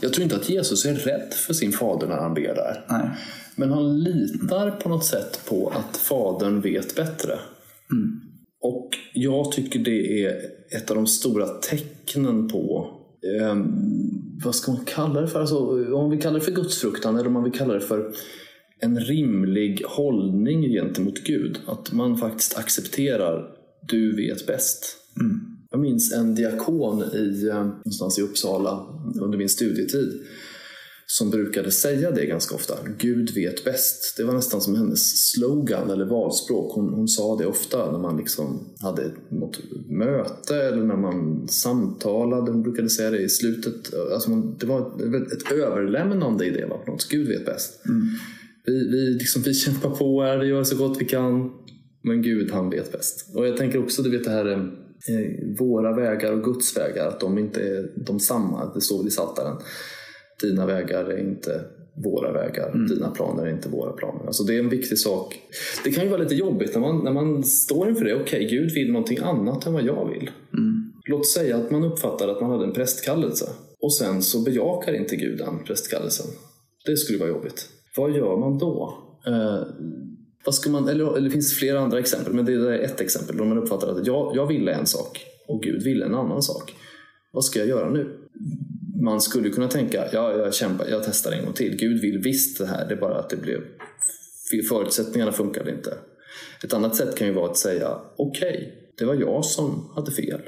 Jag 0.00 0.12
tror 0.12 0.24
inte 0.24 0.36
att 0.36 0.48
Jesus 0.48 0.86
är 0.86 0.94
rädd 0.94 1.34
för 1.46 1.54
sin 1.54 1.72
fader 1.72 2.06
när 2.06 2.16
han 2.16 2.34
ber 2.34 2.54
där. 2.54 2.84
Nej. 2.88 3.10
Men 3.56 3.70
han 3.70 4.02
litar 4.02 4.70
på 4.70 4.88
något 4.88 5.04
sätt 5.04 5.40
på 5.48 5.68
att 5.68 5.96
fadern 5.96 6.60
vet 6.60 6.96
bättre. 6.96 7.38
Mm. 7.92 8.20
Och 8.60 8.88
jag 9.14 9.52
tycker 9.52 9.78
det 9.78 10.24
är 10.24 10.40
ett 10.76 10.90
av 10.90 10.96
de 10.96 11.06
stora 11.06 11.46
tecknen 11.46 12.48
på 12.48 12.90
eh, 13.40 13.56
vad 14.44 14.54
ska 14.54 14.72
man 14.72 14.84
kalla 14.84 15.20
det 15.20 15.28
för? 15.28 15.40
Alltså, 15.40 15.94
om 15.94 16.10
vi 16.10 16.18
kallar 16.18 16.38
det 16.38 16.44
för 16.44 16.52
gudsfruktan 16.52 17.16
eller 17.16 17.26
om 17.26 17.32
man 17.32 17.44
vill 17.44 17.52
kalla 17.52 17.74
det 17.74 17.80
för 17.80 18.12
en 18.84 19.00
rimlig 19.00 19.82
hållning 19.86 20.62
gentemot 20.62 21.24
Gud. 21.24 21.58
Att 21.66 21.92
man 21.92 22.16
faktiskt 22.16 22.58
accepterar 22.58 23.50
du 23.88 24.16
vet 24.16 24.46
bäst. 24.46 24.96
Mm. 25.20 25.40
Jag 25.70 25.80
minns 25.80 26.12
en 26.12 26.34
diakon 26.34 27.02
i, 27.02 27.48
eh, 27.48 27.64
någonstans 27.64 28.18
i 28.18 28.22
Uppsala 28.22 28.86
under 29.20 29.38
min 29.38 29.48
studietid 29.48 30.20
som 31.06 31.30
brukade 31.30 31.70
säga 31.70 32.10
det 32.10 32.26
ganska 32.26 32.54
ofta. 32.54 32.74
Gud 32.98 33.34
vet 33.34 33.64
bäst. 33.64 34.14
Det 34.16 34.24
var 34.24 34.34
nästan 34.34 34.60
som 34.60 34.74
hennes 34.74 35.30
slogan 35.30 35.90
eller 35.90 36.06
valspråk. 36.06 36.74
Hon, 36.74 36.94
hon 36.94 37.08
sa 37.08 37.36
det 37.36 37.46
ofta 37.46 37.92
när 37.92 37.98
man 37.98 38.16
liksom 38.16 38.74
hade 38.80 39.10
något 39.30 39.58
möte 39.88 40.56
eller 40.56 40.84
när 40.84 40.96
man 40.96 41.48
samtalade. 41.48 42.52
Hon 42.52 42.62
brukade 42.62 42.90
säga 42.90 43.10
det 43.10 43.22
i 43.22 43.28
slutet. 43.28 43.94
Alltså 44.12 44.30
man, 44.30 44.56
det 44.58 44.66
var 44.66 44.80
ett, 44.80 45.32
ett 45.32 45.52
överlämnande 45.52 46.46
i 46.46 46.50
det. 46.50 46.66
Va? 46.66 46.80
Gud 47.10 47.28
vet 47.28 47.46
bäst. 47.46 47.86
Mm. 47.88 48.02
Vi, 48.66 48.88
vi, 48.90 49.10
liksom, 49.10 49.42
vi 49.42 49.54
kämpar 49.54 49.90
på 49.90 50.22
här, 50.22 50.38
vi 50.38 50.46
gör 50.46 50.64
så 50.64 50.76
gott 50.76 51.00
vi 51.00 51.04
kan. 51.04 51.52
Men 52.02 52.22
Gud 52.22 52.50
han 52.50 52.70
vet 52.70 52.92
bäst. 52.92 53.36
Och 53.36 53.48
jag 53.48 53.56
tänker 53.56 53.82
också, 53.82 54.02
du 54.02 54.10
vet 54.10 54.24
det 54.24 54.30
här 54.30 54.52
eh, 54.52 55.56
våra 55.58 55.96
vägar 55.96 56.32
och 56.32 56.44
Guds 56.44 56.76
vägar, 56.76 57.08
att 57.08 57.20
de 57.20 57.38
inte 57.38 57.60
är 57.60 57.92
de 57.96 58.20
samma. 58.20 58.74
Det 58.74 58.80
står 58.80 59.06
i 59.06 59.10
Psaltaren 59.10 59.56
dina 60.40 60.66
vägar 60.66 61.04
är 61.04 61.18
inte 61.18 61.64
våra 62.04 62.32
vägar, 62.32 62.70
mm. 62.74 62.86
dina 62.86 63.10
planer 63.10 63.46
är 63.46 63.50
inte 63.50 63.68
våra 63.68 63.92
planer. 63.92 64.26
Alltså 64.26 64.42
det 64.44 64.54
är 64.54 64.58
en 64.58 64.68
viktig 64.68 64.98
sak. 64.98 65.40
Det 65.84 65.90
kan 65.90 66.04
ju 66.04 66.10
vara 66.10 66.22
lite 66.22 66.34
jobbigt 66.34 66.74
när 66.74 66.80
man, 66.80 67.04
när 67.04 67.12
man 67.12 67.44
står 67.44 67.88
inför 67.88 68.04
det. 68.04 68.14
Okej, 68.14 68.22
okay, 68.22 68.58
Gud 68.58 68.72
vill 68.74 68.92
någonting 68.92 69.18
annat 69.18 69.66
än 69.66 69.72
vad 69.72 69.84
jag 69.84 70.08
vill. 70.08 70.30
Mm. 70.52 70.92
Låt 71.10 71.26
säga 71.26 71.56
att 71.56 71.70
man 71.70 71.84
uppfattar 71.84 72.28
att 72.28 72.40
man 72.40 72.50
hade 72.50 72.64
en 72.64 72.72
prästkallelse 72.72 73.48
och 73.80 73.94
sen 73.94 74.22
så 74.22 74.42
bejakar 74.42 74.92
inte 74.92 75.16
Gud 75.16 75.38
den 75.38 75.64
prästkallelsen. 75.64 76.26
Det 76.86 76.96
skulle 76.96 77.18
vara 77.18 77.28
jobbigt. 77.28 77.68
Vad 77.96 78.16
gör 78.16 78.36
man 78.36 78.58
då? 78.58 78.98
Eh, 79.26 79.62
vad 80.44 80.54
ska 80.54 80.70
man, 80.70 80.88
eller, 80.88 81.16
eller 81.16 81.24
det 81.24 81.30
finns 81.30 81.58
flera 81.58 81.80
andra 81.80 81.98
exempel, 81.98 82.32
men 82.32 82.44
det 82.44 82.52
är 82.52 82.78
ett 82.78 83.00
exempel. 83.00 83.36
Då 83.36 83.44
man 83.44 83.58
uppfattar 83.58 83.88
att 83.88 84.06
jag, 84.06 84.36
jag 84.36 84.46
ville 84.46 84.72
en 84.72 84.86
sak 84.86 85.26
och 85.48 85.62
Gud 85.62 85.82
ville 85.82 86.04
en 86.04 86.14
annan 86.14 86.42
sak. 86.42 86.74
Vad 87.32 87.44
ska 87.44 87.58
jag 87.58 87.68
göra 87.68 87.90
nu? 87.90 88.24
man 89.04 89.20
skulle 89.20 89.50
kunna 89.50 89.68
tänka, 89.68 90.04
ja, 90.12 90.36
jag 90.36 90.54
kämpar, 90.54 90.86
jag 90.86 91.04
testar 91.04 91.32
en 91.32 91.44
gång 91.44 91.54
till. 91.54 91.76
Gud 91.76 92.00
vill 92.00 92.18
visst 92.18 92.58
det 92.58 92.66
här, 92.66 92.88
det 92.88 92.94
är 92.94 93.00
bara 93.00 93.18
att 93.18 93.30
det 93.30 93.36
blev 93.36 93.60
förutsättningarna 94.68 95.32
funkade 95.32 95.70
inte. 95.70 95.98
Ett 96.64 96.72
annat 96.72 96.96
sätt 96.96 97.16
kan 97.16 97.26
ju 97.26 97.32
vara 97.32 97.50
att 97.50 97.56
säga, 97.56 97.98
okej, 98.16 98.48
okay, 98.48 98.70
det 98.98 99.04
var 99.04 99.14
jag 99.14 99.44
som 99.44 99.90
hade 99.94 100.10
fel. 100.10 100.40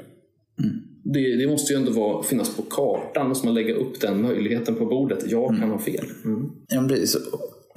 Mm. 0.63 0.86
Det, 1.13 1.35
det, 1.35 1.47
måste 1.47 1.73
ju 1.73 1.79
ändå 1.79 1.91
vara, 1.91 2.23
finnas 2.23 2.55
på 2.55 2.61
kartan, 2.61 3.29
måste 3.29 3.45
man 3.47 3.55
lägga 3.55 3.75
upp 3.75 4.01
den 4.01 4.21
möjligheten 4.21 4.75
på 4.75 4.85
bordet. 4.85 5.31
Jag 5.31 5.49
mm. 5.49 5.61
kan 5.61 5.69
ha 5.69 5.79
fel. 5.79 6.05
Mm. 6.25 6.49
Ja, 6.67 6.85
precis. 6.87 7.17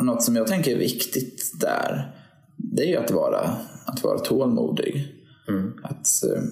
Något 0.03 0.23
som 0.23 0.37
jag 0.37 0.47
tänker 0.47 0.73
är 0.73 0.79
viktigt 0.79 1.53
där, 1.61 2.17
det 2.57 2.83
är 2.83 2.89
ju 2.89 2.97
att 2.97 3.11
vara, 3.11 3.57
att 3.87 4.05
vara 4.05 4.19
tålmodig. 4.19 5.15
Mm. 5.49 5.73
Att 5.83 6.07
uh, 6.37 6.43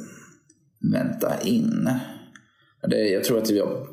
vänta 0.93 1.41
in. 1.41 1.91
Det, 2.91 3.09
jag 3.09 3.25
tror 3.25 3.39
att 3.39 3.51
vi 3.51 3.61
har 3.61 3.87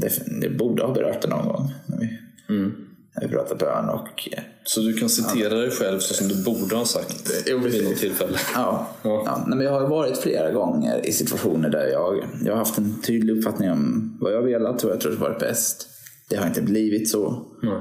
det, 0.00 0.40
det 0.40 0.50
borde 0.50 0.82
ha 0.82 0.94
berört 0.94 1.22
det 1.22 1.28
någon 1.28 1.48
gång. 1.48 1.72
När 1.86 1.98
vi, 1.98 2.18
mm. 2.48 2.74
när 3.14 3.28
vi 3.28 3.34
pratade 3.34 3.64
bön. 3.64 3.88
Och, 3.88 4.28
så 4.76 4.82
du 4.82 4.92
kan 4.92 5.08
citera 5.08 5.54
dig 5.54 5.70
själv 5.70 5.98
så 5.98 6.14
som 6.14 6.28
du 6.28 6.44
borde 6.44 6.76
ha 6.76 6.84
sagt 6.84 7.44
jo, 7.46 7.58
vid 7.58 7.84
något 7.84 7.96
tillfälle? 7.96 8.38
Ja. 8.54 8.88
ja. 9.02 9.22
ja. 9.26 9.44
men 9.46 9.60
jag 9.60 9.72
har 9.72 9.88
varit 9.88 10.18
flera 10.18 10.52
gånger 10.52 11.06
i 11.06 11.12
situationer 11.12 11.68
där 11.68 11.86
jag, 11.86 12.24
jag 12.44 12.52
har 12.52 12.58
haft 12.58 12.78
en 12.78 13.02
tydlig 13.02 13.38
uppfattning 13.38 13.70
om 13.70 14.16
vad 14.20 14.32
jag 14.32 14.42
velat 14.42 14.84
och 14.84 14.90
jag 14.90 15.00
tror 15.00 15.12
det 15.12 15.18
varit 15.18 15.38
bäst. 15.38 15.88
Det 16.30 16.36
har 16.36 16.46
inte 16.46 16.62
blivit 16.62 17.10
så. 17.10 17.46
Mm. 17.62 17.80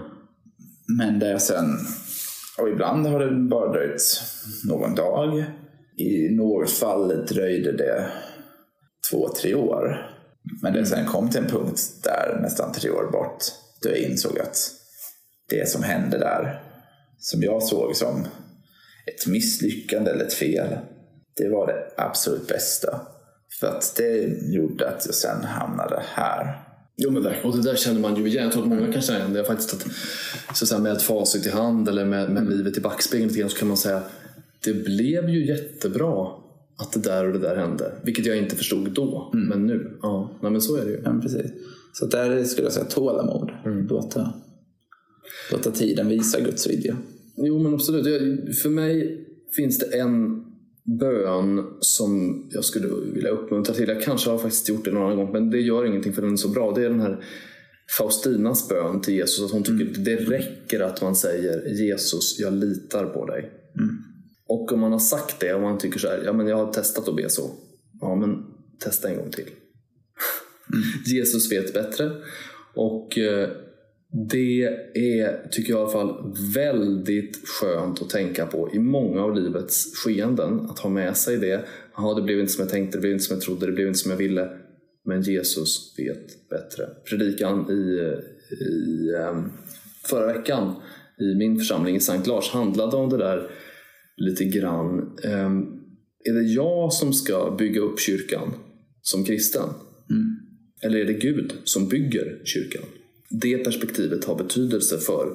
Men 0.98 1.20
där 1.20 1.32
jag 1.32 1.42
sen, 1.42 1.66
och 2.58 2.70
ibland 2.70 3.08
har 3.08 3.20
det 3.20 3.32
bara 3.32 3.72
dröjt 3.72 4.22
någon 4.70 4.96
dag. 4.96 5.46
I 5.98 6.30
något 6.30 6.72
fall 6.72 7.26
dröjde 7.26 7.72
det 7.72 8.06
två, 9.12 9.30
tre 9.42 9.56
år. 9.56 10.12
Men 10.62 10.74
det 10.74 10.86
sen 10.86 11.06
kom 11.06 11.30
till 11.30 11.42
en 11.42 11.50
punkt 11.50 11.82
där 12.04 12.40
nästan 12.42 12.72
tre 12.74 12.90
år 12.90 13.12
bort 13.12 13.44
då 13.82 13.90
jag 13.90 13.98
insåg 13.98 14.40
att 14.40 14.58
det 15.50 15.70
som 15.70 15.84
hände 15.84 16.18
där, 16.18 16.65
som 17.26 17.44
jag 17.44 17.64
såg 17.64 17.96
som 17.96 18.28
ett 19.06 19.28
misslyckande 19.28 20.12
eller 20.12 20.26
ett 20.26 20.34
fel, 20.34 20.78
det 21.38 21.50
var 21.50 21.68
det 21.68 22.04
absolut 22.04 22.48
bästa. 22.48 23.02
För 23.60 23.68
att 23.68 23.94
det 23.98 24.38
gjorde 24.54 24.90
att 24.90 25.06
jag 25.06 25.16
sen 25.16 25.44
hamnade 25.44 26.04
här. 26.06 26.62
Jo 26.98 27.12
men 27.12 27.24
där, 27.24 27.42
och 27.44 27.58
det 27.58 27.64
där 27.64 27.76
känner 27.76 28.00
man 28.00 28.16
ju 28.16 28.28
igen. 28.28 28.44
Jag 28.44 28.54
tror 28.54 28.64
att 28.64 28.70
många 28.70 28.94
kan 28.94 29.02
känna 29.02 29.20
igen 29.20 29.34
det. 29.34 29.44
Faktiskt 29.44 29.74
att, 29.74 29.82
så 30.58 30.66
att 30.66 30.70
säga, 30.70 30.80
med 30.80 30.92
ett 30.92 31.02
facit 31.02 31.46
i 31.46 31.50
hand 31.50 31.90
eller 31.90 32.06
med, 32.06 32.30
med 32.30 32.42
mm. 32.42 32.58
livet 32.58 32.78
i 32.78 32.82
backspegeln 32.82 33.50
så 33.50 33.58
kan 33.58 33.68
man 33.68 33.78
säga 33.78 34.04
det 34.64 34.74
blev 34.74 35.30
ju 35.30 35.48
jättebra 35.48 36.28
att 36.78 36.92
det 36.92 37.00
där 37.00 37.26
och 37.26 37.34
det 37.34 37.40
där 37.40 37.56
hände. 37.56 37.92
Vilket 38.04 38.26
jag 38.26 38.38
inte 38.38 38.56
förstod 38.56 38.92
då, 38.92 39.32
mm. 39.34 39.48
men 39.48 39.68
nu. 39.68 39.98
Ja, 40.02 40.40
nej, 40.42 40.52
men 40.52 40.62
så 40.62 40.76
är 40.76 40.86
det 40.86 40.92
ju. 40.92 41.02
Ja, 41.06 41.20
precis. 41.22 41.52
Så 41.94 42.06
där 42.06 42.44
skulle 42.44 42.66
jag 42.66 42.74
säga 42.74 42.86
tålamod. 42.86 43.52
Mm. 43.66 43.88
Låta, 43.88 44.34
låta 45.52 45.72
tiden 45.72 46.10
visa 46.10 46.40
Guds 46.40 46.68
vilja. 46.68 46.98
Jo, 47.38 47.60
men 47.60 47.74
absolut. 47.74 48.06
för 48.62 48.70
mig 48.70 49.26
finns 49.56 49.80
det 49.80 50.00
en 50.00 50.46
bön 51.00 51.66
som 51.80 52.44
jag 52.52 52.66
skulle 52.66 52.88
vilja 53.14 53.30
uppmuntra 53.30 53.74
till. 53.74 53.90
Jag 53.90 54.02
kanske 54.02 54.30
har 54.30 54.38
faktiskt 54.38 54.70
gjort 54.70 54.86
det 54.86 54.92
några 54.92 55.16
gånger, 55.16 55.34
men 55.34 55.50
det 55.50 55.60
gör 55.60 55.86
ingenting 55.86 56.14
för 56.14 56.22
den 56.22 56.34
är 56.34 56.38
så 56.38 56.50
bra. 56.50 56.72
Det 56.72 56.86
är 56.86 56.90
den 56.90 57.00
här 57.00 57.24
Faustinas 57.98 58.70
bön 58.70 59.02
till 59.02 59.14
Jesus. 59.14 59.46
Att 59.46 59.52
hon 59.52 59.64
tycker 59.64 59.86
mm. 59.86 60.04
det 60.04 60.16
räcker 60.16 60.80
att 60.80 61.02
man 61.02 61.16
säger 61.16 61.70
Jesus, 61.70 62.40
jag 62.40 62.54
litar 62.54 63.06
på 63.06 63.26
dig. 63.26 63.52
Mm. 63.80 63.96
Och 64.48 64.74
om 64.74 64.80
man 64.80 64.92
har 64.92 65.00
sagt 65.00 65.40
det 65.40 65.54
och 65.54 65.62
man 65.62 65.78
tycker 65.78 66.00
så 66.00 66.08
här, 66.08 66.22
ja 66.26 66.34
men 66.34 66.48
jag 66.48 66.66
har 66.66 66.74
testat 66.74 67.08
att 67.08 67.16
be 67.16 67.30
så. 67.30 67.52
Ja 68.02 68.16
men 68.16 68.44
testa 68.80 69.10
en 69.10 69.18
gång 69.18 69.32
till. 69.32 69.48
Mm. 70.74 70.84
Jesus 71.06 71.52
vet 71.52 71.74
bättre. 71.74 72.12
Och 72.76 73.18
eh, 73.18 73.50
det 74.16 74.64
är, 74.94 75.50
tycker 75.52 75.74
jag 75.74 75.80
i 75.80 75.82
alla 75.82 75.92
fall, 75.92 76.34
väldigt 76.56 77.48
skönt 77.48 78.02
att 78.02 78.10
tänka 78.10 78.46
på 78.46 78.70
i 78.74 78.80
många 78.80 79.22
av 79.22 79.36
livets 79.36 79.96
skeenden. 79.96 80.60
Att 80.60 80.80
ha 80.80 80.90
med 80.90 81.18
sig 81.18 81.38
det. 81.38 81.66
Ja, 81.98 82.14
det 82.14 82.22
blev 82.22 82.40
inte 82.40 82.52
som 82.52 82.62
jag 82.62 82.72
tänkte, 82.72 82.98
det 82.98 83.02
blev 83.02 83.14
inte 83.14 83.24
som 83.24 83.36
jag 83.36 83.44
trodde, 83.44 83.66
det 83.66 83.72
blev 83.72 83.88
inte 83.88 84.00
som 84.00 84.12
jag 84.12 84.18
ville. 84.18 84.50
Men 85.06 85.22
Jesus 85.22 85.96
vet 85.98 86.50
bättre. 86.50 86.90
Predikan 87.10 87.72
i, 87.72 88.14
i 88.64 89.14
ehm, 89.16 89.52
förra 90.10 90.34
veckan 90.34 90.76
i 91.20 91.36
min 91.36 91.58
församling 91.58 91.96
i 91.96 92.00
Sankt 92.00 92.28
Lars 92.28 92.50
handlade 92.50 92.98
om 92.98 93.10
det 93.10 93.18
där 93.18 93.52
lite 94.18 94.46
grann. 94.46 95.18
Ehm, 95.24 95.66
är 96.24 96.34
det 96.34 96.44
jag 96.44 96.94
som 96.94 97.14
ska 97.14 97.56
bygga 97.60 97.82
upp 97.82 98.00
kyrkan 98.00 98.54
som 99.02 99.26
kristen? 99.26 99.70
Mm. 100.10 100.36
Eller 100.82 101.00
är 101.00 101.06
det 101.06 101.14
Gud 101.14 101.54
som 101.64 101.88
bygger 101.88 102.42
kyrkan? 102.44 102.84
Det 103.30 103.58
perspektivet 103.58 104.26
har 104.26 104.36
betydelse 104.36 104.98
för 104.98 105.34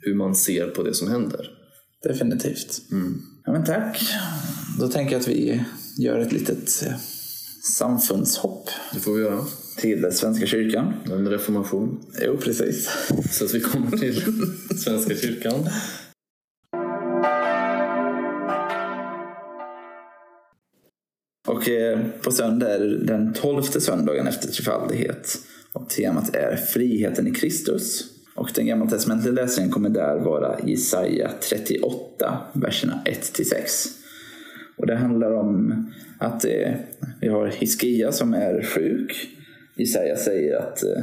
hur 0.00 0.14
man 0.14 0.34
ser 0.34 0.66
på 0.66 0.82
det 0.82 0.94
som 0.94 1.08
händer. 1.08 1.50
Definitivt. 2.02 2.82
Mm. 2.92 3.22
Ja, 3.44 3.52
men 3.52 3.64
tack. 3.64 4.02
Då 4.80 4.88
tänker 4.88 5.12
jag 5.12 5.20
att 5.20 5.28
vi 5.28 5.64
gör 5.98 6.18
ett 6.18 6.32
litet 6.32 6.82
eh, 6.86 6.92
samfundshopp. 7.78 8.70
Det 8.94 9.00
får 9.00 9.14
vi 9.14 9.22
göra. 9.22 9.44
Till 9.78 10.08
Svenska 10.12 10.46
kyrkan. 10.46 10.92
En 11.04 11.28
reformation. 11.28 12.00
Jo, 12.24 12.36
precis. 12.36 12.90
Så 13.30 13.44
att 13.44 13.54
vi 13.54 13.60
kommer 13.60 13.96
till 13.96 14.22
Svenska 14.76 15.14
kyrkan. 15.16 15.68
Och 21.48 21.68
eh, 21.68 22.00
på 22.22 22.32
söndag 22.32 22.74
är 22.74 22.78
det 22.78 23.04
den 23.04 23.32
tolfte 23.34 23.80
söndagen 23.80 24.26
efter 24.26 24.48
trefaldighet. 24.48 25.38
Och 25.76 25.90
temat 25.90 26.34
är 26.36 26.56
friheten 26.56 27.26
i 27.26 27.30
Kristus. 27.30 28.04
Och 28.34 28.50
den 28.54 28.66
gammaltestamentliga 28.66 29.34
läsningen 29.34 29.72
kommer 29.72 29.88
där 29.88 30.18
vara 30.18 30.56
Jesaja 30.64 31.30
38, 31.50 32.38
verserna 32.52 33.02
1-6. 33.04 33.44
Och 34.76 34.86
det 34.86 34.96
handlar 34.96 35.32
om 35.32 35.86
att 36.18 36.44
eh, 36.44 36.72
vi 37.20 37.28
har 37.28 37.46
Hiskia 37.46 38.12
som 38.12 38.34
är 38.34 38.62
sjuk. 38.62 39.28
Jesaja 39.76 40.16
säger 40.16 40.56
att 40.56 40.82
eh, 40.82 41.02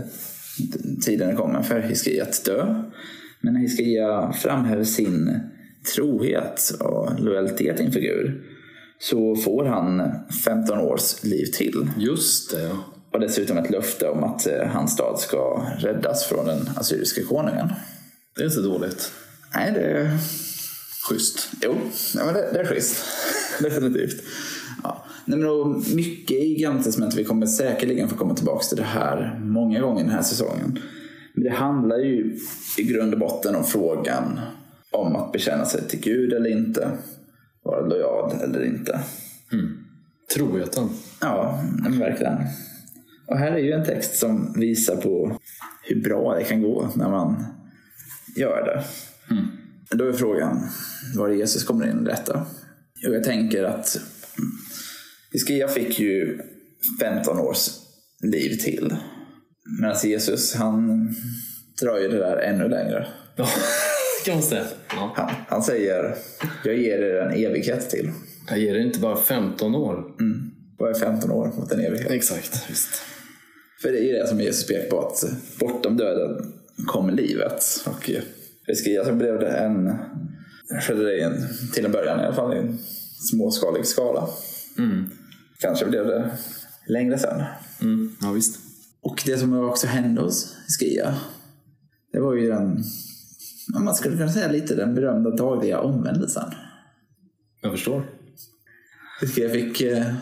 tiden 1.06 1.30
är 1.30 1.36
kommen 1.36 1.64
för 1.64 1.80
Hiskia 1.80 2.24
att 2.24 2.46
dö. 2.46 2.84
Men 3.42 3.54
när 3.54 3.62
Hiskia 3.62 4.32
framhäver 4.32 4.84
sin 4.84 5.40
trohet 5.96 6.74
och 6.80 7.20
lojalitet 7.20 7.80
inför 7.80 8.00
Gud 8.00 8.42
så 9.00 9.36
får 9.36 9.66
han 9.66 10.12
15 10.46 10.80
års 10.80 11.24
liv 11.24 11.46
till. 11.46 11.90
Just 11.98 12.52
det, 12.52 12.62
ja. 12.62 12.93
Och 13.14 13.20
dessutom 13.20 13.58
ett 13.58 13.70
löfte 13.70 14.10
om 14.10 14.24
att 14.24 14.48
eh, 14.48 14.68
hans 14.68 14.94
stad 14.94 15.20
ska 15.20 15.68
räddas 15.78 16.26
från 16.26 16.46
den 16.46 16.70
assyriska 16.76 17.24
konungen. 17.24 17.70
Det 18.36 18.42
är 18.42 18.46
inte 18.46 18.62
dåligt. 18.62 19.12
Nej, 19.56 19.72
det 19.72 19.82
är... 19.82 20.18
Schysst. 21.10 21.50
Jo, 21.62 21.76
ja, 22.16 22.26
men 22.26 22.34
det, 22.34 22.50
det 22.54 22.60
är 22.60 22.66
schysst. 22.66 23.06
Definitivt. 23.62 24.24
Ja. 24.84 25.06
Nej, 25.26 25.40
men 25.40 25.48
då, 25.48 25.82
mycket 25.96 26.38
i 26.38 26.68
Testamentet, 26.84 27.20
vi 27.20 27.24
kommer 27.24 27.46
säkerligen 27.46 28.10
få 28.10 28.16
komma 28.16 28.36
tillbaka 28.36 28.64
till 28.64 28.78
det 28.78 28.84
här 28.84 29.40
många 29.44 29.82
gånger 29.82 30.04
den 30.04 30.14
här 30.14 30.22
säsongen. 30.22 30.80
Men 31.34 31.44
det 31.44 31.50
handlar 31.50 31.98
ju 31.98 32.40
i 32.78 32.84
grund 32.84 33.14
och 33.14 33.20
botten 33.20 33.56
om 33.56 33.64
frågan 33.64 34.40
om 34.92 35.16
att 35.16 35.32
bekänna 35.32 35.66
sig 35.66 35.88
till 35.88 36.00
Gud 36.00 36.34
eller 36.34 36.50
inte. 36.50 36.92
Vara 37.64 37.86
lojal 37.86 38.32
eller 38.44 38.66
inte. 38.66 39.00
Troheten. 40.36 40.90
Ja, 41.22 41.64
verkligen. 42.00 42.38
Och 43.28 43.38
här 43.38 43.52
är 43.52 43.58
ju 43.58 43.72
en 43.72 43.86
text 43.86 44.16
som 44.16 44.54
visar 44.60 44.96
på 44.96 45.38
hur 45.84 46.02
bra 46.04 46.36
det 46.36 46.44
kan 46.44 46.62
gå 46.62 46.90
när 46.96 47.10
man 47.10 47.46
gör 48.36 48.66
det. 48.66 48.84
Då 49.98 50.08
är 50.08 50.14
frågan 50.14 50.70
var 51.16 51.30
Jesus 51.30 51.64
kommer 51.64 51.92
in 51.92 52.02
i 52.02 52.06
detta. 52.06 52.46
Och 53.08 53.16
jag 53.16 53.24
tänker 53.24 53.64
att 53.64 53.98
Hiskia 55.32 55.68
fick 55.68 56.00
ju 56.00 56.40
15 57.00 57.40
års 57.40 57.70
liv 58.24 58.58
till. 58.58 58.96
Medan 59.82 59.98
Jesus, 60.04 60.56
han 60.56 61.08
drar 61.82 62.00
ju 62.00 62.08
det 62.08 62.18
där 62.18 62.38
ännu 62.38 62.70
längre. 62.70 63.08
Ja, 63.36 63.48
kan 64.26 64.34
man 64.34 64.44
säga. 64.44 64.64
Ja. 64.90 65.14
Han, 65.16 65.32
han 65.48 65.64
säger, 65.64 66.16
jag 66.64 66.78
ger 66.78 67.00
er 67.00 67.22
en 67.22 67.32
evighet 67.32 67.90
till. 67.90 68.12
Jag 68.50 68.60
ger 68.60 68.74
det 68.74 68.82
inte 68.82 69.00
bara 69.00 69.16
15 69.16 69.76
år. 69.76 70.16
Mm. 70.20 70.52
Vad 70.78 70.90
är 70.90 71.00
15 71.00 71.32
år 71.32 71.48
mot 71.48 71.72
en 71.72 71.80
evighet? 71.80 72.12
Exakt, 72.12 72.70
visst. 72.70 73.02
För 73.84 73.92
det 73.92 74.00
är 74.00 74.04
ju 74.04 74.12
det 74.12 74.28
som 74.28 74.40
Jesus 74.40 74.68
pekar 74.68 74.90
på, 74.90 75.08
att 75.08 75.24
bortom 75.60 75.98
döden 75.98 76.54
kommer 76.88 77.14
livet. 77.14 77.64
Och 77.86 78.10
Hiskia 78.68 79.06
så 79.06 79.14
blev 79.14 79.40
det 79.40 79.50
en, 79.50 79.98
skedde 80.82 81.04
det 81.04 81.22
en, 81.22 81.34
till 81.74 81.86
en 81.86 81.92
början 81.92 82.20
i 82.20 82.24
alla 82.24 82.36
fall, 82.36 82.54
i 82.54 82.58
en 82.58 82.78
småskalig 83.30 83.86
skala. 83.86 84.28
Mm. 84.78 85.10
Kanske 85.60 85.86
blev 85.86 86.08
det 86.08 86.32
längre 86.88 87.18
sen. 87.18 87.44
Mm. 87.82 88.16
Ja, 88.22 88.32
visst. 88.32 88.60
Och 89.02 89.24
det 89.26 89.38
som 89.38 89.70
också 89.70 89.88
hände 89.88 90.22
hos 90.22 90.56
Hiskia, 90.68 91.16
det 92.12 92.20
var 92.20 92.34
ju 92.34 92.50
den, 92.50 92.84
man 93.84 93.96
skulle 93.96 94.18
kunna 94.18 94.32
säga 94.32 94.52
lite 94.52 94.76
den 94.76 94.96
berömda 94.96 95.30
dagliga 95.30 95.80
omvändelsen. 95.80 96.52
Jag 97.62 97.72
förstår. 97.72 98.06
Hiskia 99.22 99.50
fick 99.50 99.82
eh, 99.82 100.14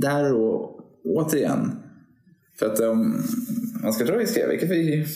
där 0.00 0.34
och 0.34 0.80
återigen, 1.04 1.87
för 2.58 2.66
att 2.66 2.80
om 2.80 3.22
man 3.82 3.92
ska 3.92 4.06
tro 4.06 4.18
Hiskia, 4.18 4.48
vilket 4.48 4.70
vi 4.70 5.06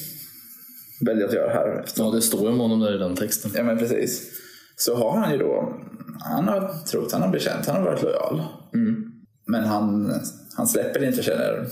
väljer 1.06 1.26
att 1.26 1.34
göra 1.34 1.52
här, 1.52 1.84
Ja, 1.96 2.10
det 2.10 2.22
står 2.22 2.40
ju 2.40 2.48
om 2.48 2.60
honom 2.60 2.80
där 2.80 2.94
i 2.94 2.98
den 2.98 3.16
texten. 3.16 3.50
ja 3.54 3.62
men 3.62 3.78
precis, 3.78 4.30
så 4.76 4.96
har 4.96 5.16
han 5.18 5.32
ju 5.32 5.38
då, 5.38 5.80
han 6.20 6.48
har 6.48 6.84
trott, 6.86 7.12
han 7.12 7.22
har 7.22 7.28
bekänt, 7.28 7.66
han 7.66 7.76
har 7.76 7.82
varit 7.84 8.02
lojal. 8.02 8.42
Men 9.46 9.64
han, 9.64 10.14
han 10.56 10.66
släpper 10.66 11.04
inte 11.04 11.18
och 11.18 11.24
känner, 11.24 11.66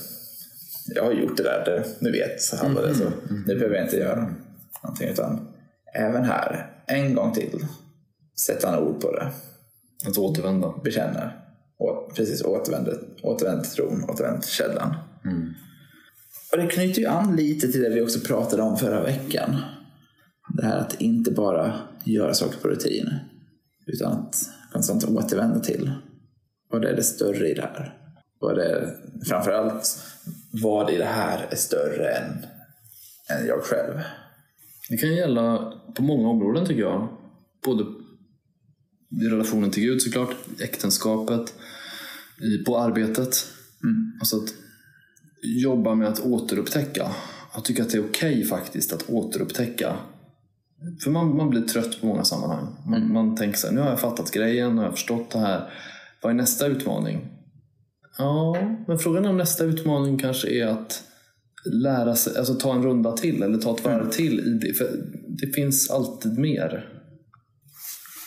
jag 0.94 1.04
har 1.04 1.12
gjort 1.12 1.36
det 1.36 1.42
där, 1.42 1.64
det, 1.64 1.84
nu 2.00 2.10
vet 2.10 2.60
han 2.60 2.74
vad 2.74 2.84
det 2.84 2.90
är 2.90 2.94
så, 2.94 3.10
nu 3.46 3.54
behöver 3.54 3.76
jag 3.76 3.84
inte 3.84 3.96
göra 3.96 4.34
någonting. 4.82 5.08
Utan 5.08 5.48
även 5.94 6.24
här, 6.24 6.72
en 6.86 7.14
gång 7.14 7.32
till, 7.32 7.66
sätter 8.46 8.68
han 8.68 8.78
ord 8.78 9.00
på 9.00 9.12
det, 9.12 9.30
Att 10.08 10.18
återvända. 10.18 10.74
bekänner, 10.84 11.36
och 11.78 12.14
precis 12.16 12.42
återvänder, 12.44 12.98
återvänder 13.22 13.64
tron, 13.64 14.04
återvänder 14.08 14.40
till 14.40 14.50
källan. 15.24 15.54
Och 16.52 16.58
det 16.58 16.66
knyter 16.66 17.00
ju 17.00 17.06
an 17.06 17.36
lite 17.36 17.72
till 17.72 17.82
det 17.82 17.90
vi 17.90 18.02
också 18.02 18.20
pratade 18.20 18.62
om 18.62 18.76
förra 18.76 19.02
veckan. 19.02 19.56
Det 20.56 20.66
här 20.66 20.78
att 20.78 21.00
inte 21.00 21.30
bara 21.30 21.80
göra 22.04 22.34
saker 22.34 22.58
på 22.58 22.68
rutin, 22.68 23.14
utan 23.86 24.12
att 24.12 24.36
konstant 24.72 25.04
återvända 25.04 25.60
till 25.60 25.90
vad 26.70 26.84
är 26.84 26.96
det 26.96 27.02
större 27.02 27.48
i 27.48 27.54
det 27.54 27.62
här. 27.62 27.96
Vad 28.40 28.58
är, 28.58 28.96
framförallt 29.26 30.02
vad 30.62 30.90
i 30.90 30.96
det 30.96 31.04
här 31.04 31.46
är 31.50 31.56
större 31.56 32.08
än, 32.08 32.32
än 33.30 33.46
jag 33.46 33.62
själv. 33.62 34.00
Det 34.88 34.96
kan 34.96 35.14
gälla 35.14 35.72
på 35.94 36.02
många 36.02 36.28
områden 36.28 36.66
tycker 36.66 36.82
jag. 36.82 37.08
Både 37.64 37.84
i 39.22 39.28
relationen 39.28 39.70
till 39.70 39.82
Gud 39.82 40.02
såklart, 40.02 40.34
i 40.58 40.62
äktenskapet, 40.62 41.54
i, 42.40 42.64
på 42.64 42.78
arbetet. 42.78 43.46
Alltså 44.20 44.36
att 44.36 44.54
jobba 45.42 45.94
med 45.94 46.08
att 46.08 46.20
återupptäcka. 46.20 47.10
Jag 47.54 47.64
tycker 47.64 47.82
att 47.82 47.90
det 47.90 47.98
är 47.98 48.04
okej 48.04 48.44
faktiskt 48.44 48.92
att 48.92 49.10
återupptäcka. 49.10 49.96
För 51.04 51.10
man, 51.10 51.36
man 51.36 51.50
blir 51.50 51.60
trött 51.60 52.00
på 52.00 52.06
många 52.06 52.24
sammanhang. 52.24 52.66
Man, 52.86 53.12
man 53.12 53.36
tänker 53.36 53.58
så 53.58 53.66
här, 53.66 53.74
nu 53.74 53.80
har 53.80 53.90
jag 53.90 54.00
fattat 54.00 54.30
grejen, 54.30 54.70
nu 54.70 54.76
har 54.76 54.84
jag 54.84 54.94
förstått 54.94 55.30
det 55.30 55.38
här. 55.38 55.70
Vad 56.22 56.32
är 56.32 56.36
nästa 56.36 56.66
utmaning? 56.66 57.28
Ja, 58.18 58.56
men 58.88 58.98
frågan 58.98 59.24
är 59.24 59.30
om 59.30 59.36
nästa 59.36 59.64
utmaning 59.64 60.18
kanske 60.18 60.48
är 60.48 60.66
att 60.66 61.02
lära 61.64 62.16
sig, 62.16 62.38
alltså 62.38 62.54
ta 62.54 62.74
en 62.74 62.82
runda 62.82 63.12
till 63.12 63.42
eller 63.42 63.58
ta 63.58 63.74
ett 63.74 63.84
varv 63.84 64.10
till 64.10 64.40
i 64.40 64.66
det. 64.66 64.74
För 64.74 64.90
det 65.28 65.46
finns 65.54 65.90
alltid 65.90 66.38
mer 66.38 66.88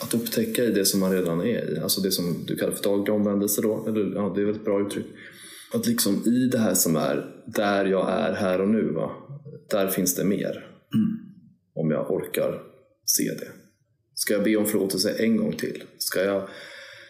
att 0.01 0.13
upptäcka 0.13 0.63
i 0.63 0.71
det 0.71 0.85
som 0.85 0.99
man 0.99 1.11
redan 1.11 1.41
är 1.41 1.73
i. 1.73 1.79
Alltså 1.79 2.01
det 2.01 2.11
som 2.11 2.45
du 2.47 2.55
kallar 2.55 2.73
för 2.73 2.83
daglig 2.83 3.15
omvändelse 3.15 3.61
då. 3.61 3.85
Eller, 3.87 4.15
ja, 4.15 4.31
det 4.35 4.41
är 4.41 4.45
väl 4.45 4.55
ett 4.55 4.65
bra 4.65 4.81
uttryck. 4.81 5.05
Att 5.73 5.87
liksom 5.87 6.23
i 6.25 6.47
det 6.51 6.59
här 6.59 6.73
som 6.73 6.95
är 6.95 7.43
där 7.45 7.85
jag 7.85 8.11
är 8.11 8.33
här 8.33 8.61
och 8.61 8.69
nu, 8.69 8.91
va? 8.91 9.11
där 9.69 9.87
finns 9.87 10.15
det 10.15 10.23
mer. 10.23 10.65
Om 11.75 11.91
jag 11.91 12.11
orkar 12.11 12.61
se 13.05 13.23
det. 13.23 13.47
Ska 14.15 14.33
jag 14.33 14.43
be 14.43 14.55
om 14.55 14.65
förlåtelse 14.65 15.11
en 15.11 15.37
gång 15.37 15.51
till? 15.51 15.83
Ska 15.97 16.23
jag, 16.23 16.47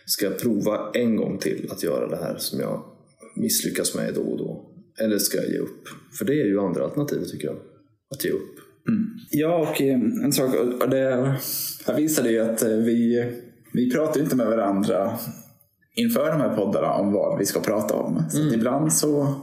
ska 0.05 0.25
jag 0.25 0.39
prova 0.39 0.91
en 0.93 1.15
gång 1.15 1.37
till 1.37 1.67
att 1.71 1.83
göra 1.83 2.07
det 2.07 2.15
här 2.15 2.35
som 2.37 2.59
jag 2.59 2.83
misslyckas 3.35 3.95
med 3.95 4.13
då 4.13 4.21
och 4.21 4.37
då? 4.37 4.69
Eller 4.99 5.17
ska 5.17 5.37
jag 5.37 5.51
ge 5.51 5.57
upp? 5.57 5.87
För 6.17 6.25
det 6.25 6.41
är 6.41 6.45
ju 6.45 6.59
andra 6.59 6.83
alternativet 6.83 7.29
tycker 7.29 7.47
jag. 7.47 7.57
Att 8.15 8.25
ge 8.25 8.31
upp. 8.31 8.59
Ja, 9.29 9.69
och 9.69 9.81
eh, 9.81 9.99
en 10.23 10.33
sak, 10.33 10.55
och 10.83 10.89
det 10.89 11.37
här 11.85 11.95
visade 11.95 12.31
ju 12.31 12.39
att 12.39 12.61
eh, 12.61 12.69
vi, 12.69 13.31
vi 13.73 13.91
pratar 13.91 14.21
inte 14.21 14.35
med 14.35 14.47
varandra 14.47 15.19
inför 15.95 16.31
de 16.31 16.41
här 16.41 16.55
poddarna 16.55 16.93
om 16.93 17.13
vad 17.13 17.39
vi 17.39 17.45
ska 17.45 17.59
prata 17.59 17.93
om. 17.93 18.23
Så 18.29 18.47
att 18.47 18.53
ibland 18.53 18.93
så 18.93 19.41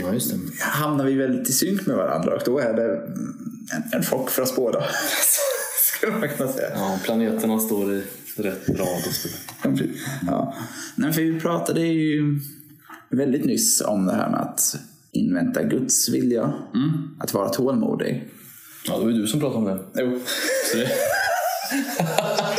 Ja, 0.00 0.12
hamnar 0.60 1.04
vi 1.04 1.14
väldigt 1.14 1.48
i 1.48 1.52
synk 1.52 1.86
med 1.86 1.96
varandra 1.96 2.34
och 2.34 2.42
då 2.44 2.58
är 2.58 2.72
det 2.72 2.96
en, 3.74 3.82
en 3.92 4.02
chock 4.02 4.30
för 4.30 4.42
oss 4.42 4.56
båda. 4.56 4.84
Skulle 5.96 6.12
man 6.12 6.28
kunna 6.28 6.52
säga. 6.52 6.68
Ja, 6.74 6.98
planeterna 7.04 7.58
står 7.58 7.92
i 7.92 8.02
rätt 8.36 8.68
rad 8.68 9.02
och 9.08 9.14
så 9.14 9.28
vidare. 9.64 9.88
Ja. 10.26 10.54
Nej, 10.94 11.12
för 11.12 11.22
vi 11.22 11.40
pratade 11.40 11.80
ju 11.80 12.40
väldigt 13.10 13.44
nyss 13.44 13.80
om 13.80 14.06
det 14.06 14.12
här 14.12 14.30
med 14.30 14.40
att 14.40 14.76
invänta 15.12 15.62
Guds 15.62 16.08
vilja. 16.08 16.52
Att 17.18 17.34
vara 17.34 17.48
tålmodig. 17.48 18.30
Ja, 18.86 18.98
det 18.98 19.04
var 19.04 19.10
ju 19.10 19.18
du 19.18 19.26
som 19.26 19.40
pratade 19.40 19.58
om 19.58 19.64
det. 19.64 20.02
Jo. 20.02 20.20
Så 20.72 20.76
det... 20.78 20.88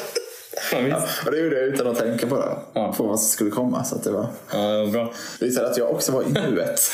ja. 0.71 1.07
Och 1.25 1.31
det 1.31 1.39
gjorde 1.39 1.59
jag 1.59 1.67
utan 1.67 1.87
att 1.87 1.97
tänka 1.97 2.27
på 2.27 2.37
det. 2.37 2.57
Ja. 2.73 2.93
På 2.97 3.03
vad 3.03 3.19
som 3.19 3.29
skulle 3.29 3.49
komma. 3.49 3.83
Så 3.83 3.95
att 3.95 4.03
det 4.03 4.11
var... 4.11 4.27
Ja, 4.51 4.89
bra. 4.91 5.13
Det 5.39 5.45
visade 5.45 5.67
att 5.69 5.77
jag 5.77 5.91
också 5.91 6.11
var 6.11 6.23
i 6.23 6.31
nuet. 6.31 6.79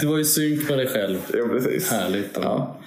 Du 0.00 0.06
var 0.06 0.18
i 0.18 0.24
synk 0.24 0.68
med 0.68 0.78
dig 0.78 0.86
själv. 0.86 1.18
jo, 1.34 1.48
precis. 1.48 1.90
Härligt. 1.90 2.30
Ja. 2.34 2.80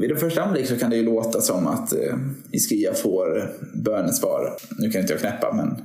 Vid 0.00 0.10
en 0.10 0.16
första 0.16 0.42
anblick 0.42 0.68
så 0.68 0.78
kan 0.78 0.90
det 0.90 0.96
ju 0.96 1.04
låta 1.04 1.40
som 1.40 1.66
att 1.66 1.92
eh, 1.92 2.16
Iskia 2.52 2.94
får 2.94 3.52
bönesvar. 3.84 4.56
Nu 4.78 4.90
kan 4.90 5.00
inte 5.00 5.12
jag 5.12 5.20
knäppa, 5.20 5.52
men 5.52 5.84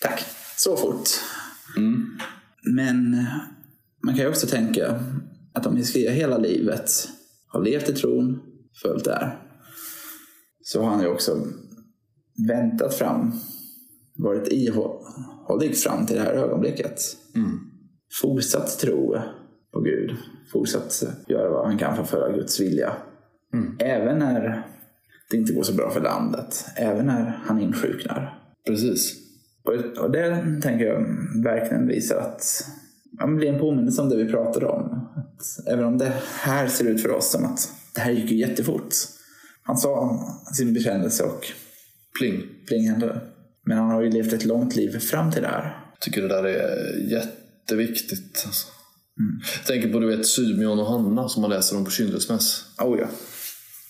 tack. 0.00 0.24
Så 0.56 0.76
fort. 0.76 1.08
Men 2.62 3.26
man 4.04 4.14
kan 4.14 4.24
ju 4.24 4.28
också 4.30 4.46
tänka 4.46 5.00
att 5.52 5.66
om 5.66 5.78
Iskia 5.78 6.10
hela 6.10 6.38
livet 6.38 7.08
har 7.48 7.60
levt 7.60 7.88
i 7.88 7.92
tron, 7.92 8.40
följt 8.82 9.04
där, 9.04 9.38
så 10.62 10.82
har 10.82 10.90
han 10.90 11.00
ju 11.00 11.08
också 11.08 11.46
väntat 12.48 12.94
fram, 12.94 13.32
varit 14.16 14.48
ihållig 14.52 15.76
fram 15.76 16.06
till 16.06 16.16
det 16.16 16.22
här 16.22 16.32
ögonblicket. 16.32 17.00
Fortsatt 18.22 18.78
tro 18.78 19.16
på 19.72 19.80
Gud. 19.80 20.16
Fortsatt 20.52 21.02
göra 21.28 21.50
vad 21.50 21.66
han 21.66 21.78
kan 21.78 21.94
för 21.96 22.02
att 22.02 22.10
följa 22.10 22.36
Guds 22.36 22.60
vilja. 22.60 22.92
Även 23.78 24.18
när 24.18 24.66
det 25.30 25.36
inte 25.36 25.52
går 25.52 25.62
så 25.62 25.74
bra 25.74 25.90
för 25.90 26.00
landet. 26.00 26.64
Även 26.76 27.06
när 27.06 27.40
han 27.44 27.60
insjuknar. 27.60 28.38
Precis. 28.66 29.14
Och, 29.64 30.02
och 30.04 30.10
det 30.10 30.60
tänker 30.62 30.84
jag 30.84 31.06
verkligen 31.44 31.88
visar 31.88 32.16
att 32.16 32.64
ja, 33.18 33.26
det 33.26 33.34
blir 33.34 33.52
en 33.52 33.60
påminnelse 33.60 34.02
om 34.02 34.08
det 34.08 34.16
vi 34.16 34.32
pratade 34.32 34.66
om. 34.66 35.08
Att 35.16 35.68
även 35.68 35.84
om 35.84 35.98
det 35.98 36.12
här 36.40 36.66
ser 36.66 36.84
ut 36.84 37.02
för 37.02 37.10
oss 37.10 37.30
som 37.30 37.44
att 37.44 37.68
det 37.94 38.00
här 38.00 38.12
gick 38.12 38.30
ju 38.30 38.36
jättefort. 38.36 38.94
Han 39.62 39.76
sa 39.76 40.20
sin 40.54 40.74
bekännelse 40.74 41.24
och 41.24 41.46
Pling. 42.18 42.48
pling 42.68 42.88
hände. 42.90 43.20
Men 43.66 43.78
han 43.78 43.90
har 43.90 44.02
ju 44.02 44.10
levt 44.10 44.32
ett 44.32 44.44
långt 44.44 44.76
liv 44.76 44.98
fram 44.98 45.32
till 45.32 45.42
det 45.42 45.48
här. 45.48 45.64
Jag 45.92 46.00
tycker 46.00 46.22
det 46.22 46.28
där 46.28 46.44
är 46.44 47.12
jätteviktigt. 47.12 48.42
Alltså. 48.46 48.66
Jag 49.58 49.66
tänker 49.66 49.92
på 49.92 50.00
du 50.00 50.16
vet 50.16 50.26
Symeon 50.26 50.78
och 50.78 50.86
Hanna 50.86 51.28
som 51.28 51.42
man 51.42 51.50
läser 51.50 51.76
om 51.76 51.84
på 51.84 51.90
Kyndelsmäss. 51.90 52.64
Oh 52.78 52.98
ja. 52.98 53.06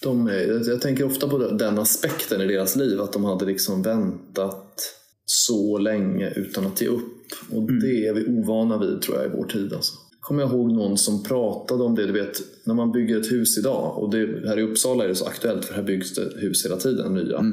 De 0.03 0.27
är, 0.27 0.69
jag 0.69 0.81
tänker 0.81 1.05
ofta 1.05 1.29
på 1.29 1.39
den 1.39 1.79
aspekten 1.79 2.41
i 2.41 2.47
deras 2.47 2.77
liv, 2.77 3.01
att 3.01 3.13
de 3.13 3.25
hade 3.25 3.45
liksom 3.45 3.83
väntat 3.83 4.83
så 5.25 5.79
länge 5.79 6.31
utan 6.31 6.67
att 6.67 6.81
ge 6.81 6.87
upp. 6.87 7.33
Och 7.51 7.73
det 7.73 8.07
är 8.07 8.15
vi 8.15 8.27
ovana 8.27 8.79
vid 8.79 9.03
tror 9.03 9.17
jag 9.17 9.27
i 9.27 9.37
vår 9.37 9.45
tid. 9.45 9.73
Alltså. 9.73 9.95
Kommer 10.21 10.43
jag 10.43 10.51
ihåg 10.51 10.73
någon 10.73 10.99
som 10.99 11.23
pratade 11.23 11.85
om 11.85 11.95
det, 11.95 12.07
du 12.07 12.13
vet 12.13 12.43
när 12.65 12.75
man 12.75 12.93
bygger 12.93 13.21
ett 13.21 13.33
hus 13.33 13.59
idag, 13.59 13.99
och 13.99 14.11
det, 14.11 14.49
här 14.49 14.59
i 14.59 14.63
Uppsala 14.63 15.05
är 15.05 15.09
det 15.09 15.15
så 15.15 15.27
aktuellt 15.27 15.65
för 15.65 15.75
här 15.75 15.83
byggs 15.83 16.15
det 16.15 16.33
hus 16.37 16.65
hela 16.65 16.77
tiden, 16.77 17.15
nya. 17.15 17.45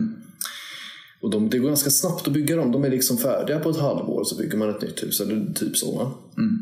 Och 1.22 1.30
de, 1.30 1.50
det 1.50 1.58
går 1.58 1.68
ganska 1.68 1.90
snabbt 1.90 2.28
att 2.28 2.34
bygga 2.34 2.56
dem. 2.56 2.72
De 2.72 2.84
är 2.84 2.90
liksom 2.90 3.18
färdiga 3.18 3.60
på 3.60 3.70
ett 3.70 3.78
halvår 3.78 4.24
så 4.24 4.36
bygger 4.38 4.58
man 4.58 4.70
ett 4.70 4.82
nytt 4.82 5.04
hus. 5.04 5.22
Eller 5.22 5.54
typ 5.56 5.78
så. 5.78 5.98
va? 5.98 6.12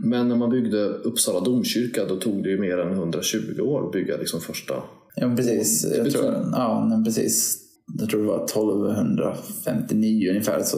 Men 0.03 0.27
när 0.27 0.35
man 0.35 0.49
byggde 0.49 0.85
Uppsala 0.87 1.39
domkyrka 1.39 2.05
då 2.05 2.15
tog 2.15 2.43
det 2.43 2.49
ju 2.49 2.59
mer 2.59 2.77
än 2.77 2.93
120 2.93 3.61
år 3.61 3.85
att 3.85 3.91
bygga 3.91 4.17
liksom 4.17 4.41
första. 4.41 4.73
Ja, 5.15 5.33
precis. 5.35 5.83
Jag 5.95 6.03
betyder- 6.03 6.23
tror, 6.23 6.33
ja, 6.51 6.85
men 6.89 7.03
precis. 7.03 7.57
Jag 7.99 8.09
tror 8.09 8.21
det 8.21 8.27
var 8.27 8.45
1259 8.45 10.29
ungefär 10.29 10.63
så 10.63 10.77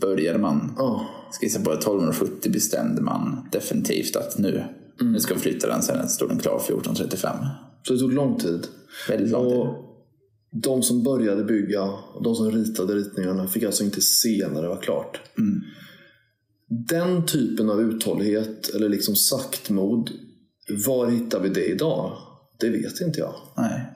började 0.00 0.38
man 0.38 0.74
Ja, 0.78 1.06
skissa 1.40 1.60
på 1.60 1.70
det. 1.70 1.76
1270 1.76 2.52
bestämde 2.52 3.02
man 3.02 3.48
definitivt 3.52 4.16
att 4.16 4.38
nu, 4.38 4.62
nu 5.00 5.18
ska 5.20 5.34
vi 5.34 5.40
flytta 5.40 5.68
den. 5.68 5.82
Sen 5.82 6.08
stod 6.08 6.28
den 6.28 6.38
klar 6.38 6.56
1435. 6.56 7.36
så 7.82 7.92
det 7.92 7.98
tog 7.98 8.12
lång 8.12 8.38
tid. 8.38 8.66
Väldigt 9.08 9.30
lång 9.30 9.44
tid. 9.50 9.58
Och 9.58 9.66
de 10.62 10.82
som 10.82 11.02
började 11.02 11.44
bygga, 11.44 11.92
de 12.24 12.34
som 12.34 12.50
ritade 12.50 12.94
ritningarna, 12.94 13.48
fick 13.48 13.62
alltså 13.62 13.84
inte 13.84 14.00
se 14.00 14.48
när 14.52 14.62
det 14.62 14.68
var 14.68 14.82
klart. 14.82 15.20
Den 16.88 17.26
typen 17.26 17.70
av 17.70 17.80
uthållighet, 17.80 18.74
eller 18.74 18.88
liksom 18.88 19.16
saktmod, 19.16 20.10
var 20.86 21.10
hittar 21.10 21.40
vi 21.40 21.48
det 21.48 21.64
idag? 21.64 22.12
Det 22.60 22.70
vet 22.70 23.00
inte 23.00 23.20
jag. 23.20 23.34
Nej. 23.56 23.92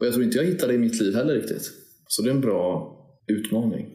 Och 0.00 0.06
jag 0.06 0.12
tror 0.12 0.24
inte 0.24 0.38
jag 0.38 0.44
hittar 0.44 0.68
det 0.68 0.74
i 0.74 0.78
mitt 0.78 1.00
liv 1.00 1.14
heller 1.14 1.34
riktigt. 1.34 1.70
Så 2.08 2.22
det 2.22 2.30
är 2.30 2.34
en 2.34 2.40
bra 2.40 2.94
utmaning. 3.26 3.86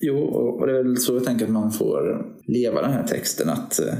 Jo, 0.00 0.18
och 0.18 0.66
det 0.66 0.78
är 0.78 0.82
väl 0.82 0.96
så 0.96 1.14
jag 1.14 1.24
tänker 1.24 1.44
att 1.44 1.50
man 1.50 1.72
får 1.72 2.26
leva 2.46 2.82
den 2.82 2.92
här 2.92 3.06
texten. 3.06 3.48
Att 3.48 3.80
eh, 3.80 3.94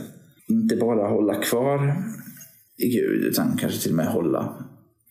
inte 0.49 0.77
bara 0.77 1.09
hålla 1.09 1.35
kvar 1.35 1.97
i 2.79 2.89
Gud, 2.89 3.25
utan 3.25 3.57
kanske 3.57 3.83
till 3.83 3.91
och 3.91 3.97
med 3.97 4.07
hålla 4.07 4.67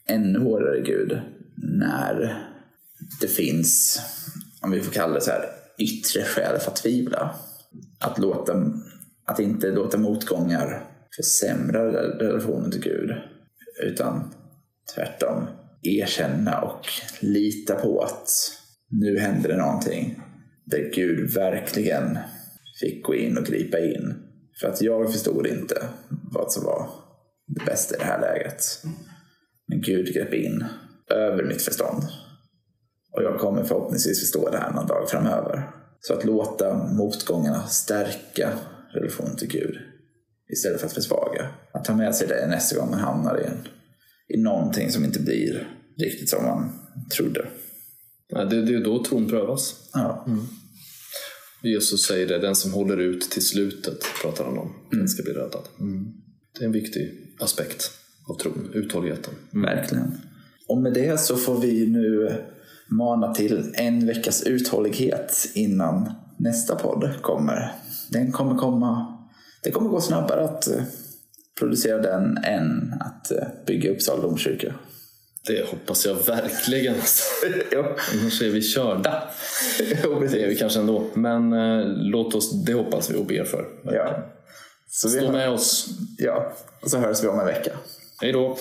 ännu 0.09 0.39
hårdare 0.39 0.79
i 0.79 0.81
Gud 0.81 1.17
när 1.61 2.45
det 3.21 3.27
finns, 3.27 4.01
om 4.61 4.71
vi 4.71 4.81
får 4.81 4.91
kalla 4.91 5.13
det 5.13 5.21
så 5.21 5.31
här, 5.31 5.45
yttre 5.79 6.23
skäl 6.23 6.59
för 6.59 6.71
att 6.71 6.75
tvivla. 6.75 7.35
Att, 7.99 8.19
låta, 8.19 8.73
att 9.25 9.39
inte 9.39 9.71
låta 9.71 9.97
motgångar 9.97 10.83
försämra 11.15 11.85
relationen 12.19 12.71
till 12.71 12.81
Gud, 12.81 13.11
utan 13.83 14.33
tvärtom 14.95 15.47
erkänna 15.81 16.61
och 16.61 16.87
lita 17.19 17.75
på 17.75 18.01
att 18.01 18.29
nu 18.89 19.19
händer 19.19 19.49
det 19.49 19.57
någonting 19.57 20.21
där 20.65 20.91
Gud 20.93 21.33
verkligen 21.33 22.17
fick 22.79 23.05
gå 23.05 23.15
in 23.15 23.37
och 23.37 23.45
gripa 23.45 23.79
in. 23.79 24.13
För 24.61 24.67
att 24.67 24.81
jag 24.81 25.11
förstod 25.11 25.47
inte 25.47 25.87
vad 26.31 26.51
som 26.51 26.63
var 26.63 26.89
det 27.47 27.65
bästa 27.65 27.95
i 27.95 27.99
det 27.99 28.05
här 28.05 28.21
läget. 28.21 28.63
Men 29.67 29.81
Gud 29.81 30.13
grep 30.13 30.33
in 30.33 30.65
över 31.09 31.43
mitt 31.43 31.61
förstånd. 31.61 32.03
Och 33.11 33.23
jag 33.23 33.39
kommer 33.39 33.63
förhoppningsvis 33.63 34.19
förstå 34.19 34.49
det 34.49 34.57
här 34.57 34.71
någon 34.71 34.87
dag 34.87 35.09
framöver. 35.09 35.71
Så 36.01 36.13
att 36.13 36.25
låta 36.25 36.73
motgångarna 36.73 37.67
stärka 37.67 38.49
relationen 38.93 39.35
till 39.35 39.47
Gud 39.47 39.75
istället 40.53 40.79
för 40.79 40.87
att 40.87 40.93
försvaga. 40.93 41.49
Att 41.73 41.85
ta 41.85 41.95
med 41.95 42.15
sig 42.15 42.27
det 42.27 42.47
nästa 42.47 42.75
gång 42.75 42.89
man 42.89 42.99
hamnar 42.99 43.41
i, 43.41 43.43
en, 43.43 43.67
i 44.27 44.41
någonting 44.41 44.91
som 44.91 45.05
inte 45.05 45.19
blir 45.19 45.67
riktigt 45.97 46.29
som 46.29 46.43
man 46.43 46.71
trodde. 47.17 47.47
Nej, 48.31 48.45
Det, 48.45 48.61
det 48.61 48.73
är 48.73 48.83
då 48.83 49.03
tron 49.03 49.29
prövas. 49.29 49.89
Ja. 49.93 50.27
Jesus 51.63 52.05
säger 52.05 52.27
det, 52.27 52.39
den 52.39 52.55
som 52.55 52.73
håller 52.73 52.97
ut 52.97 53.21
till 53.21 53.45
slutet 53.45 53.99
pratar 54.21 54.45
han 54.45 54.57
om. 54.57 54.73
Den 54.91 55.07
ska 55.07 55.23
bli 55.23 55.33
räddad. 55.33 55.63
Det 56.53 56.63
är 56.63 56.65
en 56.65 56.71
viktig 56.71 57.35
aspekt 57.39 57.91
av 58.29 58.35
tron, 58.35 58.71
uthålligheten. 58.73 59.33
Verkligen. 59.51 60.11
Och 60.69 60.77
med 60.77 60.93
det 60.93 61.19
så 61.19 61.36
får 61.36 61.58
vi 61.60 61.88
nu 61.88 62.34
mana 62.88 63.34
till 63.34 63.73
en 63.73 64.08
veckas 64.08 64.43
uthållighet 64.43 65.49
innan 65.53 66.12
nästa 66.38 66.75
podd 66.75 67.10
kommer. 67.21 67.73
Den 68.10 68.32
kommer 68.32 68.55
komma. 68.55 69.17
Det 69.63 69.71
kommer 69.71 69.89
gå 69.89 70.01
snabbare 70.01 70.43
att 70.43 70.67
eh, 70.67 70.84
producera 71.60 72.01
den 72.01 72.38
än 72.38 72.93
att 72.99 73.32
eh, 73.32 73.47
bygga 73.65 73.91
Uppsala 73.91 74.21
domkyrka. 74.21 74.73
Det 75.47 75.69
hoppas 75.71 76.05
jag 76.05 76.15
verkligen. 76.15 76.95
ja, 77.71 77.95
Annars 78.13 78.41
är 78.41 78.49
vi 78.49 78.62
körda. 78.62 79.23
Det 79.77 80.43
är 80.43 80.47
vi 80.47 80.55
kanske 80.55 80.79
ändå. 80.79 81.03
Men 81.13 81.53
eh, 81.53 81.86
låt 81.88 82.36
oss, 82.36 82.65
det 82.65 82.73
hoppas 82.73 83.10
vi 83.10 83.17
och 83.17 83.25
ber 83.25 83.43
för. 83.43 83.65
ja. 83.84 84.25
Så 84.91 85.08
vi 85.08 85.13
Stå 85.13 85.25
hör, 85.25 85.32
med 85.34 85.49
oss. 85.49 85.89
ja. 86.17 86.53
Och 86.82 86.91
så 86.91 86.97
hörs 86.97 87.23
vi 87.23 87.27
om 87.27 87.39
en 87.39 87.45
vecka. 87.45 87.71
Hej 88.21 88.32
då. 88.32 88.58